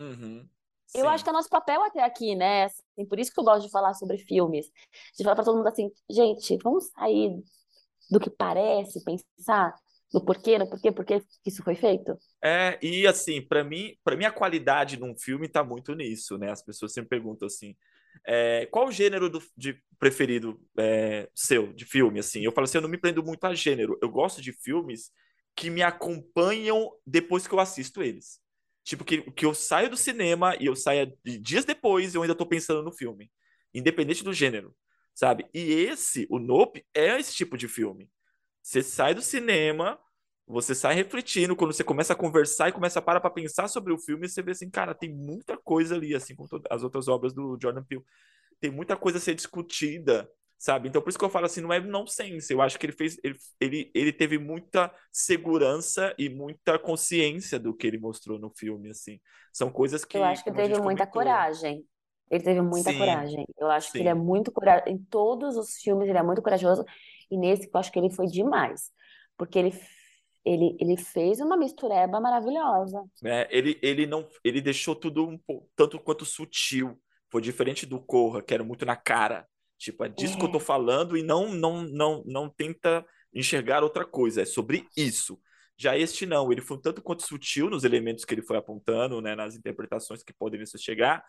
[0.00, 0.48] Uhum.
[0.94, 2.64] Eu acho que é nosso papel até aqui, né?
[2.64, 4.66] Assim, por isso que eu gosto de falar sobre filmes.
[5.16, 7.42] De falar para todo mundo assim, gente, vamos sair
[8.10, 9.74] do que parece, pensar
[10.12, 12.18] no porquê, no porquê, por que isso foi feito.
[12.42, 16.50] É, e assim, pra mim, para mim a qualidade num filme tá muito nisso, né?
[16.50, 17.76] As pessoas sempre perguntam assim,
[18.26, 22.42] é, qual o gênero do, de preferido é, seu de filme, assim?
[22.42, 23.96] Eu falo assim, eu não me prendo muito a gênero.
[24.02, 25.12] Eu gosto de filmes
[25.54, 28.40] que me acompanham depois que eu assisto eles.
[28.90, 32.44] Tipo, que, que eu saio do cinema e eu saia dias depois eu ainda tô
[32.44, 33.30] pensando no filme,
[33.72, 34.74] independente do gênero,
[35.14, 35.46] sabe?
[35.54, 38.10] E esse, o Nope, é esse tipo de filme.
[38.60, 39.96] Você sai do cinema,
[40.44, 43.92] você sai refletindo, quando você começa a conversar e começa a parar para pensar sobre
[43.92, 47.32] o filme, você vê assim, cara, tem muita coisa ali, assim como as outras obras
[47.32, 48.02] do Jordan Peele.
[48.58, 50.28] Tem muita coisa a ser discutida,
[50.60, 50.88] sabe?
[50.88, 52.52] Então por isso que eu falo assim, não é nonsense.
[52.52, 57.74] Eu acho que ele fez, ele, ele, ele teve muita segurança e muita consciência do
[57.74, 59.18] que ele mostrou no filme, assim.
[59.52, 61.84] São coisas que, Eu acho que teve muita comentou, coragem.
[62.30, 63.46] Ele teve muita Sim, coragem.
[63.58, 64.20] Eu acho que ele é sim.
[64.20, 64.88] muito corajoso.
[64.88, 66.84] Em todos os filmes, ele é muito corajoso.
[67.30, 68.90] E nesse, eu acho que ele foi demais.
[69.36, 69.74] Porque ele,
[70.44, 73.02] ele, ele fez uma mistureba maravilhosa.
[73.22, 73.46] né?
[73.50, 75.40] Ele, ele não, ele deixou tudo um
[75.74, 77.00] tanto quanto sutil.
[77.30, 79.46] Foi diferente do Corra, que era muito na cara.
[79.80, 80.60] Tipo, é disso que eu tô É.
[80.60, 83.04] falando e não, não, não, não tenta
[83.34, 84.42] enxergar outra coisa.
[84.42, 85.40] É sobre isso.
[85.76, 89.22] Já este não, ele foi um tanto quanto sutil nos elementos que ele foi apontando,
[89.22, 91.24] né, nas interpretações que poderiam se chegar,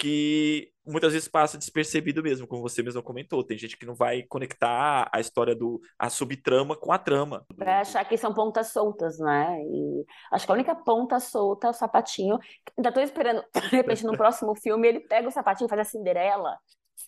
[0.00, 3.42] que muitas vezes passa despercebido mesmo, como você mesmo comentou.
[3.42, 7.44] Tem gente que não vai conectar a história do a subtrama com a trama.
[7.56, 9.58] Pra achar que são pontas soltas, né?
[9.60, 12.38] E acho que a única ponta solta é o sapatinho.
[12.76, 15.84] Ainda tô esperando, de repente, no próximo filme, ele pega o sapatinho e faz a
[15.84, 16.56] Cinderela.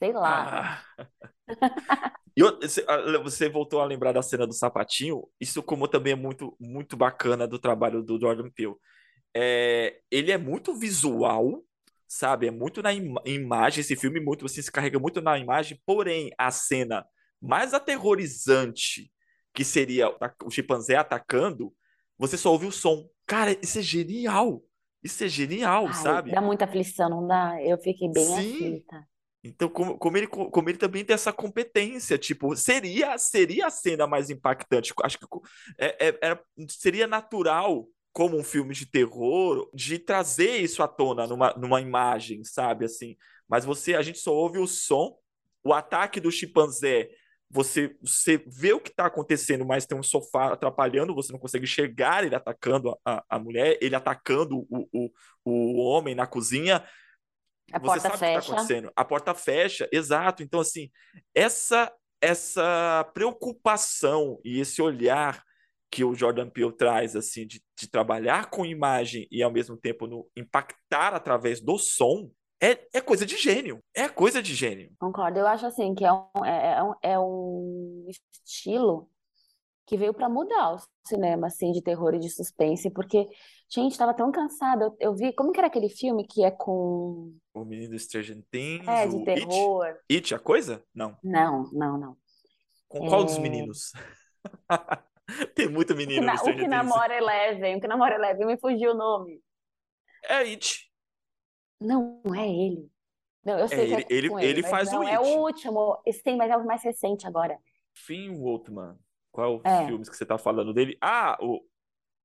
[0.03, 0.81] Sei lá.
[0.97, 1.05] Ah.
[2.37, 5.27] E eu- você, ah, você voltou a lembrar da cena do sapatinho.
[5.41, 8.75] Isso como também é muito, muito bacana do trabalho do Jordan Peele.
[9.35, 11.65] É, ele é muito visual,
[12.09, 12.49] sabe?
[12.49, 13.81] É muito na ima- imagem.
[13.83, 15.81] Esse filme muito assim se carrega muito na imagem.
[15.87, 17.07] Porém, a cena
[17.41, 19.11] mais aterrorizante
[19.55, 20.09] que seria
[20.45, 21.75] o chimpanzé atacando,
[22.19, 23.09] você só ouve o som.
[23.27, 24.63] Cara, isso é genial.
[25.03, 26.31] Isso é genial, Ai, sabe?
[26.31, 27.63] dá muita aflição, não dá?
[27.63, 28.53] Eu fiquei bem Sim.
[28.55, 29.09] aflita.
[29.43, 34.07] Então, como, como ele, como ele também tem essa competência, tipo, seria, seria a cena
[34.07, 34.93] mais impactante.
[35.03, 35.27] Acho que
[35.79, 41.27] é, é- era- seria natural, como um filme de terror, de trazer isso à tona
[41.27, 42.85] numa, numa imagem, sabe?
[42.85, 43.17] Assim,
[43.49, 45.17] mas você, a gente só ouve o som,
[45.65, 47.09] o ataque do chimpanzé.
[47.53, 51.65] Você, você vê o que está acontecendo, mas tem um sofá atrapalhando, você não consegue
[51.65, 55.11] enxergar ele atacando a, a, a mulher, ele atacando o, o,
[55.45, 56.85] o homem na cozinha
[57.73, 58.53] A você porta sabe o que está fecha.
[58.53, 58.93] acontecendo.
[58.97, 60.43] A porta fecha, exato.
[60.43, 60.91] Então, assim,
[61.35, 65.43] essa, essa preocupação e esse olhar
[65.91, 70.07] que o Jordan Peele traz, assim, de, de trabalhar com imagem e ao mesmo tempo
[70.07, 72.31] no impactar através do som,
[72.63, 73.83] é, é coisa de gênio.
[73.95, 74.93] É coisa de gênio.
[74.99, 75.39] Concordo.
[75.39, 79.09] Eu acho assim que é um, é, é um, é um estilo
[79.91, 83.29] que veio para mudar o cinema assim de terror e de suspense, porque
[83.69, 84.85] gente, estava tão cansada.
[84.87, 88.43] Eu, eu vi, como que era aquele filme que é com O menino do Stranger
[88.51, 89.25] Things, é de o It.
[89.25, 89.97] terror?
[90.11, 90.85] It, a coisa?
[90.95, 91.17] Não.
[91.23, 92.17] Não, não, não.
[92.89, 93.93] Com qual dos É, meninos?
[95.55, 96.69] Tem muito o que, menino no na- o Stranger que Things.
[96.69, 99.43] namora Eleven, o que namora Eleven, me fugiu o nome.
[100.23, 100.91] É It.
[101.81, 102.91] Não, não é ele.
[103.45, 105.09] Não, eu É, sei que ele, é ele, com ele ele, mas faz o não,
[105.09, 105.39] é o It.
[105.39, 106.01] último.
[106.07, 107.59] Esse tem, mas é o mais recente agora.
[107.95, 108.99] Finn Wolfman.
[109.33, 109.87] Qual é o É.
[109.87, 110.97] filme que você tá falando dele?
[111.01, 111.61] Ah, o,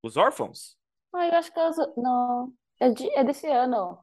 [0.03, 0.77] Os Órfãos?
[1.13, 1.71] Ah, eu acho que eu...
[1.97, 3.97] Não, é, de- é desse ano.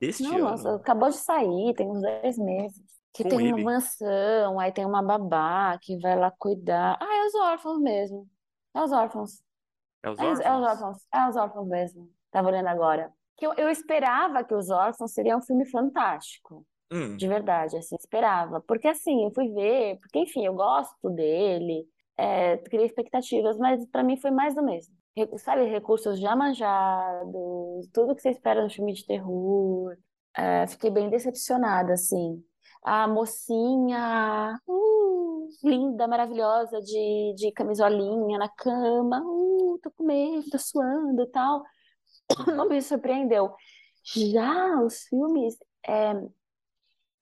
[0.00, 0.78] Deste Não, nossa, ano.
[0.78, 2.82] acabou de sair, tem uns dois meses.
[3.12, 3.64] Que Com tem uma ele.
[3.64, 6.96] mansão, aí tem uma babá que vai lá cuidar.
[7.00, 8.28] Ah, é os órfãos mesmo.
[8.74, 9.42] É os órfãos.
[10.02, 10.70] É Os É, os- é os Órfãos?
[10.70, 11.06] órfãos.
[11.12, 12.10] É os órfãos mesmo.
[12.30, 13.12] Tava olhando agora.
[13.36, 16.64] Que eu, eu esperava que os órfãos seria um filme fantástico.
[16.92, 18.60] Hum, De verdade, assim, esperava.
[18.62, 21.86] Porque assim, eu fui ver, porque enfim, eu gosto dele,
[22.20, 24.94] é, criei expectativas, mas pra mim foi mais do mesmo.
[25.38, 29.96] Sabe, recursos já manjados, tudo que você espera no filme de terror.
[30.36, 32.44] É, fiquei bem decepcionada, assim.
[32.82, 40.58] A mocinha, uh, linda, maravilhosa, de, de camisolinha na cama, uh, tô com medo, tô
[40.58, 41.62] suando e tal,
[42.56, 43.54] não me surpreendeu.
[44.04, 45.56] Já os filmes,
[45.86, 46.12] é,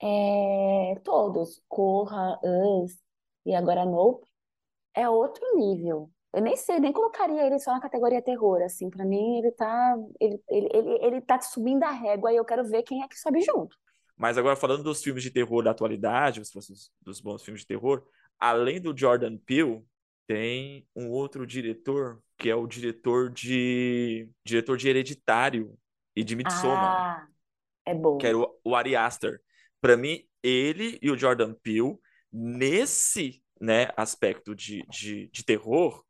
[0.02, 2.98] é, todos, Corra, Us
[3.46, 4.27] e agora Nope,
[5.00, 6.10] é outro nível.
[6.32, 9.96] Eu nem sei, nem colocaria ele só na categoria terror, assim, pra mim ele tá,
[10.20, 13.18] ele, ele, ele, ele tá subindo a régua e eu quero ver quem é que
[13.18, 13.76] sobe junto.
[14.16, 17.66] Mas agora falando dos filmes de terror da atualidade, os- dos, dos bons filmes de
[17.68, 18.04] terror,
[18.38, 19.82] além do Jordan Peele,
[20.26, 25.78] tem um outro diretor que é o diretor de diretor de Hereditário
[26.14, 27.28] e de Midsommar, Ah,
[27.86, 28.18] é bom.
[28.18, 29.40] que era o, o Ari Aster.
[29.80, 31.96] Para mim, ele e o Jordan Peele
[32.32, 36.04] nesse, né, aspecto de, de, de terror,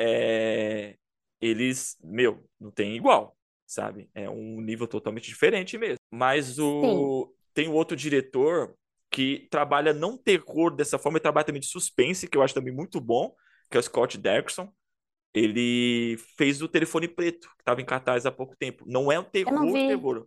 [0.00, 0.96] é,
[1.40, 3.36] eles, meu, não tem igual,
[3.66, 4.10] sabe?
[4.14, 5.98] É um nível totalmente diferente mesmo.
[6.10, 8.74] Mas Sim, o tem o outro diretor
[9.10, 12.72] que trabalha não terror dessa forma, ele trabalha também de suspense, que eu acho também
[12.72, 13.34] muito bom,
[13.68, 14.72] que é o Scott Derrickson.
[15.34, 18.84] Ele fez o Telefone Preto, que estava em cartaz há pouco tempo.
[18.86, 20.26] Não é um terror, terror.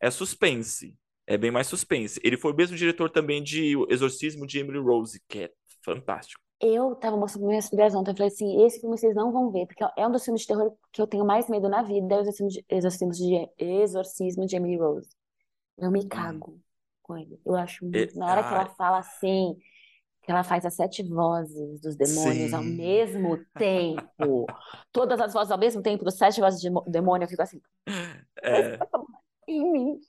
[0.00, 0.94] É suspense.
[1.26, 2.20] É bem mais suspense.
[2.22, 5.50] Ele foi o mesmo diretor também de O Exorcismo de Emily Rose, que é
[5.86, 6.42] fantástico.
[6.60, 9.50] Eu tava mostrando para minhas filhas ontem, eu falei assim, esse filme vocês não vão
[9.50, 12.14] ver, porque é um dos filmes de terror que eu tenho mais medo na vida,
[12.14, 15.10] é o Exorcismo de, Exorcismo de, Exorcismo de Emily Rose.
[15.78, 16.08] Eu me Hum.
[16.08, 16.58] cago
[17.02, 17.38] com ele.
[17.44, 18.18] Eu acho muito.
[18.18, 19.54] Na hora que ela fala assim,
[20.22, 22.76] que ela faz as sete vozes dos demônios ao sim.
[22.76, 24.46] mesmo tempo,
[24.90, 27.60] todas as vozes ao mesmo tempo, dos sete vozes de demônio, eu fico assim,
[28.42, 28.78] É,
[29.46, 30.00] em mim.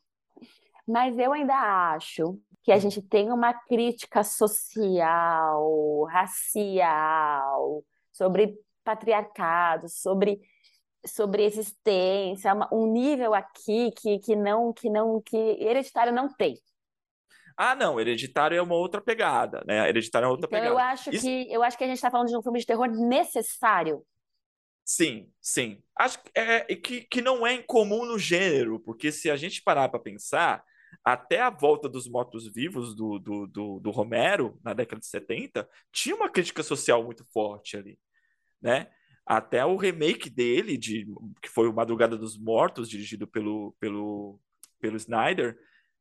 [0.88, 1.54] Mas eu ainda
[1.94, 7.82] acho que a gente tem uma crítica social, racial,
[8.14, 10.42] sobre patriarcado, sobre,
[11.06, 16.56] sobre existência, um nível aqui que, que não, que não, que Hereditário não tem.
[17.56, 19.88] Ah, não, Hereditário é uma outra pegada, né?
[19.90, 20.80] Hereditário é outra Então eu pegada.
[20.80, 22.88] acho Isso, que eu acho que a gente está falando de um filme de terror
[22.88, 24.06] necessário.
[24.84, 25.82] sim, sim.
[25.96, 29.90] Acho que, é, que, que não é incomum no gênero, porque se a gente parar
[29.90, 30.64] para pensar,
[31.04, 36.16] até a volta dos mortos-vivos do, do, do, do Romero, na década de 70, tinha
[36.16, 37.98] uma crítica social muito forte ali,
[38.62, 38.88] né?
[39.26, 41.06] Até o remake dele, de,
[41.42, 44.40] que foi o Madrugada dos Mortos, dirigido pelo, pelo,
[44.80, 45.58] pelo Snyder,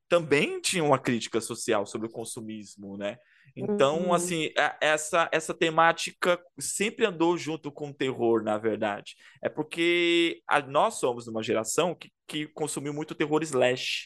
[0.09, 3.19] também tinha uma crítica social sobre o consumismo, né?
[3.57, 4.15] Então, Uhum.
[4.15, 9.17] assim, a- essa, essa temática sempre andou junto com o terror, na verdade.
[9.43, 14.05] É porque a- nós somos uma geração que, que consumiu muito terror slash,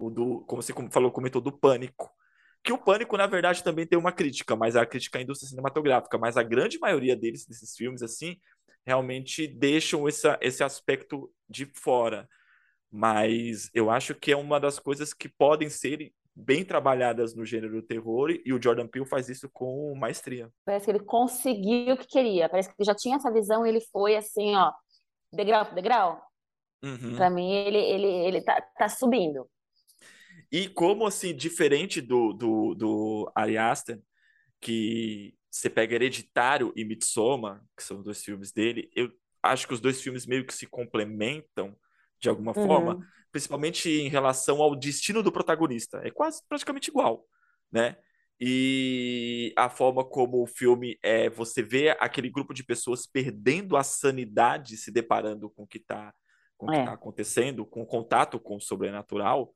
[0.00, 2.10] o do, como você falou, comentou, do Pânico.
[2.62, 6.18] Que o Pânico, na verdade, também tem uma crítica, mas a crítica à indústria cinematográfica.
[6.18, 8.36] Mas a grande maioria deles, desses filmes, assim,
[8.84, 12.28] realmente deixam essa, esse aspecto de fora.
[12.90, 17.82] Mas eu acho que é uma das coisas que podem ser bem trabalhadas no gênero
[17.82, 20.50] terror, e o Jordan Peele faz isso com maestria.
[20.64, 22.48] Parece que ele conseguiu o que queria.
[22.48, 24.72] Parece que ele já tinha essa visão e ele foi assim, ó,
[25.32, 26.22] degrau por degrau.
[26.82, 27.14] Uhum.
[27.14, 29.46] Pra mim, ele, ele, ele tá, tá subindo.
[30.50, 34.00] E como, assim, diferente do, do, do Ari Aster,
[34.60, 39.10] que você pega Hereditário e Midsommar, que são dois filmes dele, eu
[39.42, 41.76] acho que os dois filmes meio que se complementam
[42.20, 43.06] de alguma forma, Uhum.
[43.32, 46.00] principalmente em relação ao destino do protagonista.
[46.04, 47.26] É quase praticamente igual,
[47.72, 47.96] né?
[48.38, 53.82] E a forma como o filme é, você vê aquele grupo de pessoas perdendo a
[53.82, 56.14] sanidade, se deparando com o que está
[56.72, 56.94] que tá É.
[56.94, 59.50] acontecendo, com o contato com o sobrenatural,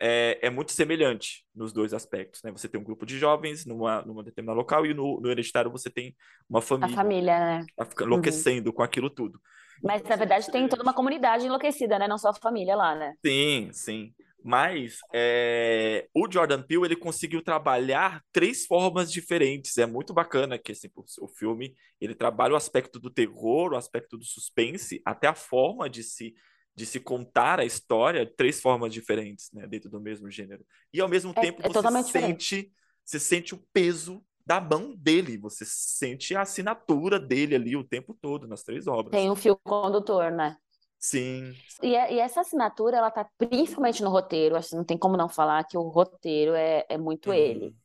[0.00, 2.50] é, é muito semelhante nos dois aspectos, né?
[2.52, 5.90] Você tem um grupo de jovens numa, numa determinada local e no, no hereditário você
[5.90, 6.16] tem
[6.48, 7.68] uma A família família, né?
[7.76, 8.04] tá Uhum.
[8.06, 9.40] enlouquecendo com aquilo tudo.
[9.82, 12.06] Mas, Então, na verdade, tem toda uma comunidade enlouquecida, né?
[12.08, 13.14] Não só a família lá, né?
[13.24, 14.14] Sim, sim.
[14.42, 19.76] Mas é, o Jordan Peele ele conseguiu trabalhar três formas diferentes.
[19.76, 23.76] É muito bacana que assim, o, o filme ele trabalha o aspecto do terror, o
[23.76, 26.34] aspecto do suspense, até a forma de se
[26.80, 30.64] de se contar a história de três formas diferentes, né, dentro do mesmo gênero.
[30.92, 32.72] E ao mesmo É, tempo é você sente,
[33.04, 38.14] você sente o peso da mão dele, você sente a assinatura dele ali o tempo
[38.14, 39.18] todo nas três obras.
[39.18, 40.56] Tem um fio condutor, né?
[40.98, 44.56] Sim, E, é- e essa assinatura, ela tá principalmente no roteiro.
[44.56, 47.78] Acho que não tem como não falar que o roteiro é, é muito ele, uhum,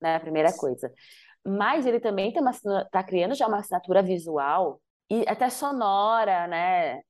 [0.00, 0.16] né?
[0.16, 0.92] A primeira coisa.
[1.46, 2.52] Mas ele também tem uma,
[2.90, 4.80] tá criando já uma assinatura visual
[5.10, 7.00] e até sonora, né?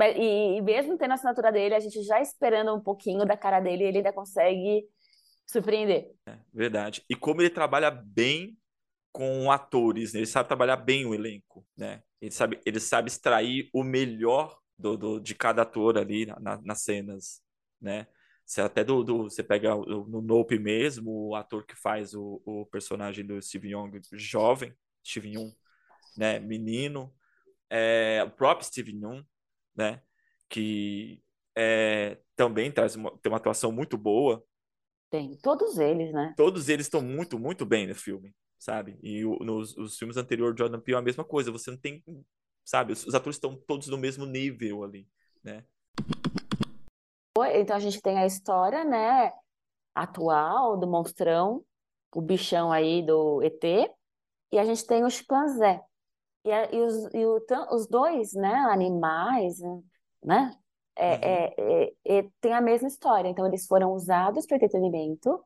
[0.00, 3.60] E, e mesmo tendo a assinatura dele, a gente já esperando um pouquinho da cara
[3.60, 4.84] dele, ele ainda consegue
[5.46, 6.10] surpreender.
[6.52, 7.02] verdade.
[7.08, 8.56] E como ele trabalha bem
[9.12, 10.20] com atores, né?
[10.20, 12.02] Ele sabe trabalhar bem o elenco, né?
[12.20, 16.60] Ele sabe, ele sabe extrair o melhor do, do- de cada ator ali na- na-
[16.62, 17.40] nas cenas,
[17.80, 18.06] né?
[18.44, 22.40] Você até do, do- você pega o- no Nope mesmo, o ator que faz o,
[22.44, 24.72] o personagem do Steven Yeun, jovem,
[25.04, 25.52] Steven Yeun,
[26.16, 26.38] né?
[26.40, 27.12] Menino,
[27.70, 29.24] é, o próprio Steven Yeun,
[29.78, 30.02] né?
[30.48, 31.22] Que
[31.56, 34.44] é, também traz uma, tem uma atuação muito boa.
[35.10, 36.34] Tem todos eles, né?
[36.36, 38.98] Todos eles estão muito, muito bem no filme, sabe?
[39.02, 41.50] E o- nos os filmes anteriores de Jordan Peele é a mesma coisa.
[41.52, 42.04] Você não tem,
[42.64, 42.92] sabe?
[42.92, 45.08] Os, os atores estão todos no mesmo nível ali,
[45.42, 45.64] né?
[47.54, 49.32] Então a gente tem a história, né,
[49.94, 51.64] atual do monstrão,
[52.12, 53.62] o bichão aí do ET,
[54.52, 55.80] e a gente tem o chimpanzé.
[56.48, 57.40] E, e os, e o
[57.74, 59.58] os dois, né, animais,
[60.24, 60.54] né,
[60.96, 61.18] é, Uhum.
[61.22, 61.54] é,
[62.06, 63.28] é, é, tem a mesma história.
[63.28, 65.42] Então eles foram usados para entretenimento,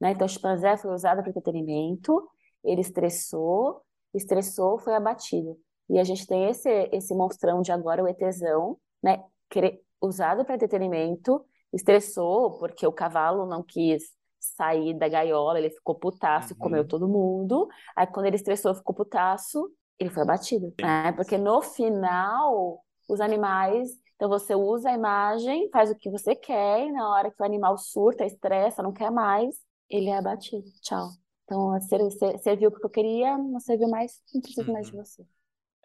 [0.00, 0.12] né?
[0.12, 2.28] Então o chimpanzé foi usado para entretenimento,
[2.64, 3.82] ele estressou,
[4.14, 5.58] estressou, foi abatido.
[5.88, 9.22] E a gente tem esse, esse monstrão de agora, o ETzão, né?
[9.48, 14.04] cre- Usado para entretenimento, estressou porque o cavalo não quis
[14.38, 16.58] sair da gaiola, ele ficou putaço, Uhum.
[16.58, 17.68] comeu todo mundo.
[17.96, 20.74] Aí quando ele estressou, ficou putaço, ele foi abatido.
[20.80, 21.12] né?
[21.12, 23.88] Porque no final, os animais.
[24.16, 27.44] Então você usa a imagem, faz o que você quer, e na hora que o
[27.44, 29.56] animal surta, estressa, não quer mais,
[29.90, 30.64] ele é abatido.
[30.80, 31.10] Tchau.
[31.44, 35.04] Então, ser- ser- serviu porque eu queria, não serviu mais, não preciso mais de Uhum.
[35.04, 35.24] você.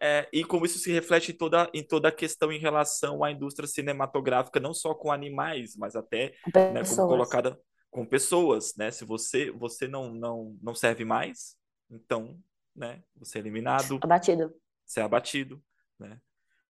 [0.00, 3.30] É, e como isso se reflete em toda, em toda a questão em relação à
[3.30, 6.34] indústria cinematográfica, não só com animais, mas até
[6.68, 7.58] né, como colocada
[7.90, 8.90] com pessoas, né?
[8.90, 11.56] Se você você não não não serve mais,
[11.90, 12.38] então,
[12.74, 13.02] né?
[13.16, 14.54] Você é eliminado, Abatido.
[14.86, 15.62] você é abatido,
[15.98, 16.20] né?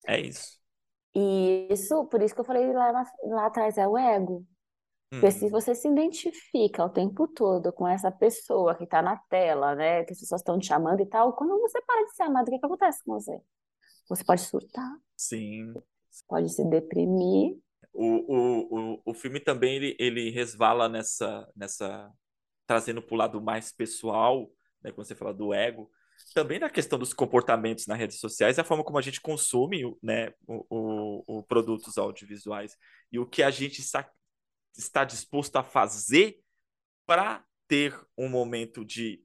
[0.07, 0.61] É isso.
[1.15, 4.47] E isso, por isso que eu falei lá, na- lá atrás, é o ego.
[5.19, 9.75] Porque se você se identifica o tempo todo com essa pessoa que está na tela,
[9.77, 10.05] né?
[10.05, 12.53] Que as pessoas estão te chamando e tal, quando você para de ser amado, o
[12.53, 13.41] que que acontece com você?
[14.09, 15.83] Você pode surtar, Sim.
[16.29, 17.57] pode se deprimir.
[17.93, 22.13] O, o, o, o filme também ele, ele resvala nessa nessa
[22.67, 24.51] trazendo para o lado mais pessoal,
[24.83, 24.93] né?
[24.93, 25.91] Quando você fala do ego,
[26.35, 30.33] também na questão dos comportamentos nas redes sociais, a forma como a gente consome, né?
[30.47, 30.65] O,
[31.29, 32.77] o, o produtos audiovisuais
[33.13, 34.11] e o que a gente sa-
[34.77, 36.39] está disposto a fazer
[37.07, 39.23] para ter um momento de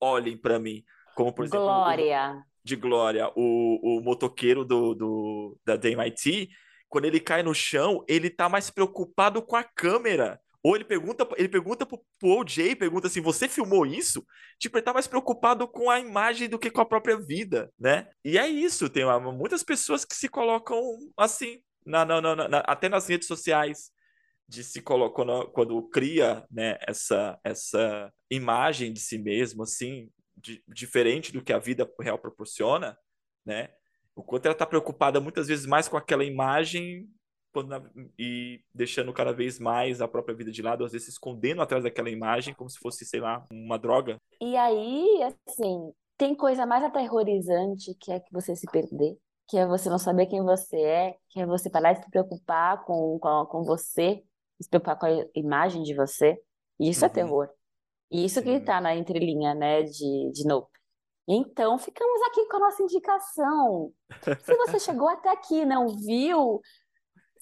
[0.00, 2.44] olhem para mim, como por exemplo o- Glória.
[2.62, 6.48] de glória, o, o motoqueiro do, do, da DMIT,
[6.88, 10.40] quando ele cai no chão, ele tá mais preocupado com a câmera.
[10.64, 14.24] Ou ele pergunta, ele pergunta pro, pro OJ, pergunta assim, você filmou isso?
[14.58, 18.08] Tipo, ele tá mais preocupado com a imagem do que com a própria vida, né?
[18.24, 20.80] E é isso, tem uma- muitas pessoas que se colocam
[21.18, 23.90] assim, na, na, na- na- até nas redes sociais,
[24.48, 30.62] de se colocar quando, quando cria, né, essa, essa imagem de si mesmo, assim, di-
[30.68, 32.96] diferente do que a vida real proporciona,
[33.44, 33.70] né?
[34.14, 37.08] O quanto ela está preocupada muitas vezes mais com aquela imagem
[38.18, 41.84] e deixando cada vez mais a própria vida de lado, às vezes se escondendo atrás
[41.84, 44.16] daquela imagem como se fosse, sei lá, uma droga.
[44.40, 49.16] E aí, assim, tem coisa mais aterrorizante que é que você se perder,
[49.48, 52.84] que é você não saber quem você é, que é você parar de se preocupar
[52.84, 54.22] com, com, com você,
[54.60, 56.40] se preocupar com a imagem de você.
[56.78, 57.14] E isso é Uhum.
[57.14, 57.48] terror.
[58.10, 58.64] E isso que Sim.
[58.64, 60.70] tá na entrelinha, né, de, de Nope.
[61.26, 63.92] Então, ficamos aqui com a nossa indicação.
[64.44, 66.60] Se você chegou até aqui e não viu,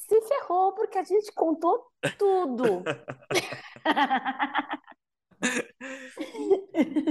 [0.07, 1.87] se ferrou, porque a gente contou
[2.19, 2.83] tudo.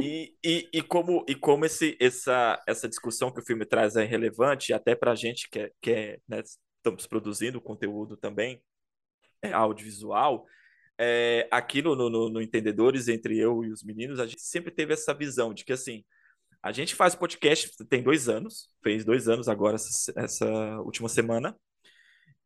[0.02, 4.06] E, e, e como, e como esse, essa, essa discussão que o filme traz é
[4.06, 6.42] relevante, até para a gente que, é, que é, né,
[6.78, 8.62] estamos produzindo conteúdo também
[9.42, 10.46] é, audiovisual,
[10.98, 14.94] é, aqui no, no, no Entendedores, entre eu e os meninos, a gente sempre teve
[14.94, 16.04] essa visão de que, assim,
[16.64, 21.58] a gente faz podcast tem dois anos, fez dois anos agora, essa, essa última semana,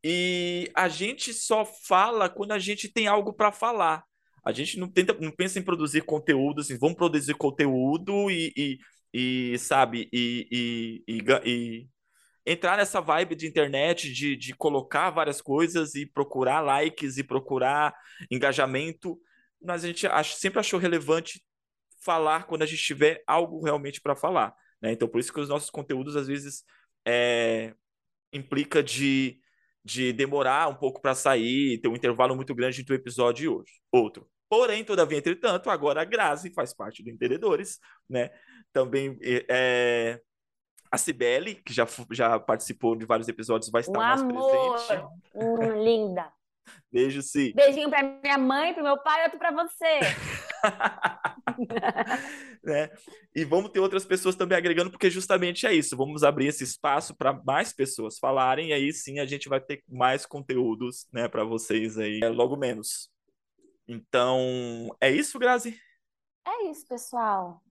[0.08, 4.04] e a gente só fala quando a gente tem algo para falar.
[4.46, 8.78] A gente não tenta, não pensa em produzir conteúdo, assim, vamos produzir conteúdo e, e,
[9.12, 11.88] e, sabe, e, e, e,
[12.46, 17.92] entrar nessa vibe de internet, de, de colocar várias coisas e procurar likes e procurar
[18.30, 19.20] engajamento,
[19.60, 20.08] mas a gente
[20.38, 21.44] sempre achou relevante
[22.00, 24.54] falar quando a gente tiver algo realmente para falar.
[24.80, 24.92] Né?
[24.92, 26.64] Então, por isso que os nossos conteúdos, às vezes,
[27.08, 27.74] é,
[28.32, 29.42] implica de,
[29.86, 33.48] de demorar um pouco para sair, ter um intervalo muito grande entre um episódio e
[33.48, 33.72] outro.
[33.92, 34.28] outro.
[34.50, 37.80] Porém, todavia, entretanto, agora a Grazi faz parte do Entendedores,
[38.10, 38.32] né?
[38.74, 40.20] Também é,
[40.92, 44.50] a Cibele, que já, já participou de vários episódios, vai estar um mais amor.
[44.72, 45.06] presente.
[45.36, 46.32] Hum, linda.
[46.92, 47.52] Beijo, sim.
[47.54, 50.00] Beijinho para minha mãe, para meu pai, outro para você.
[52.64, 52.90] né?
[53.36, 55.98] E vamos ter outras pessoas também agregando, porque justamente é isso.
[55.98, 59.84] Vamos abrir esse espaço para mais pessoas falarem, e aí sim a gente vai ter
[59.88, 63.10] mais conteúdos né, para vocês aí é, logo menos.
[63.88, 65.80] Então, é isso, Grazi?
[66.48, 67.62] É isso, pessoal.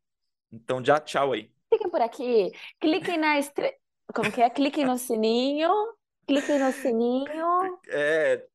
[0.52, 1.50] Então, já tchau aí.
[1.72, 2.52] Fiquem por aqui.
[2.80, 3.74] Cliquem na estre...
[4.14, 4.50] Como que é?
[4.50, 5.70] Cliquem no sininho.
[6.26, 7.80] Cliquem no sininho.
[7.88, 8.46] É,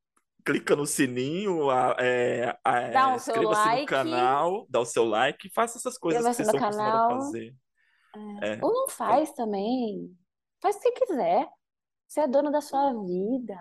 [0.46, 3.82] clica no sininho, a, é, a, Dá inscreva-se like.
[3.82, 7.10] no canal, dá o seu like, faça essas coisas que vocês estão canal.
[7.22, 7.56] fazer.
[8.42, 8.60] É.
[8.62, 10.16] Ou não faz também.
[10.62, 11.48] Faz o que quiser.
[12.08, 13.56] Você é dono da sua vida.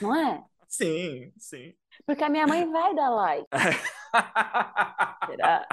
[0.00, 0.42] Não é?
[0.68, 1.74] Sim, sim.
[2.06, 3.46] Porque a minha mãe vai dar like.
[5.26, 5.68] Será?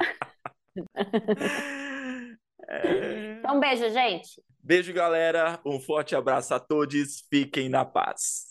[2.72, 3.40] É.
[3.40, 4.44] Então, beijo, gente.
[4.62, 5.60] Beijo, galera.
[5.66, 7.26] Um forte abraço a todos.
[7.28, 8.49] Fiquem na paz.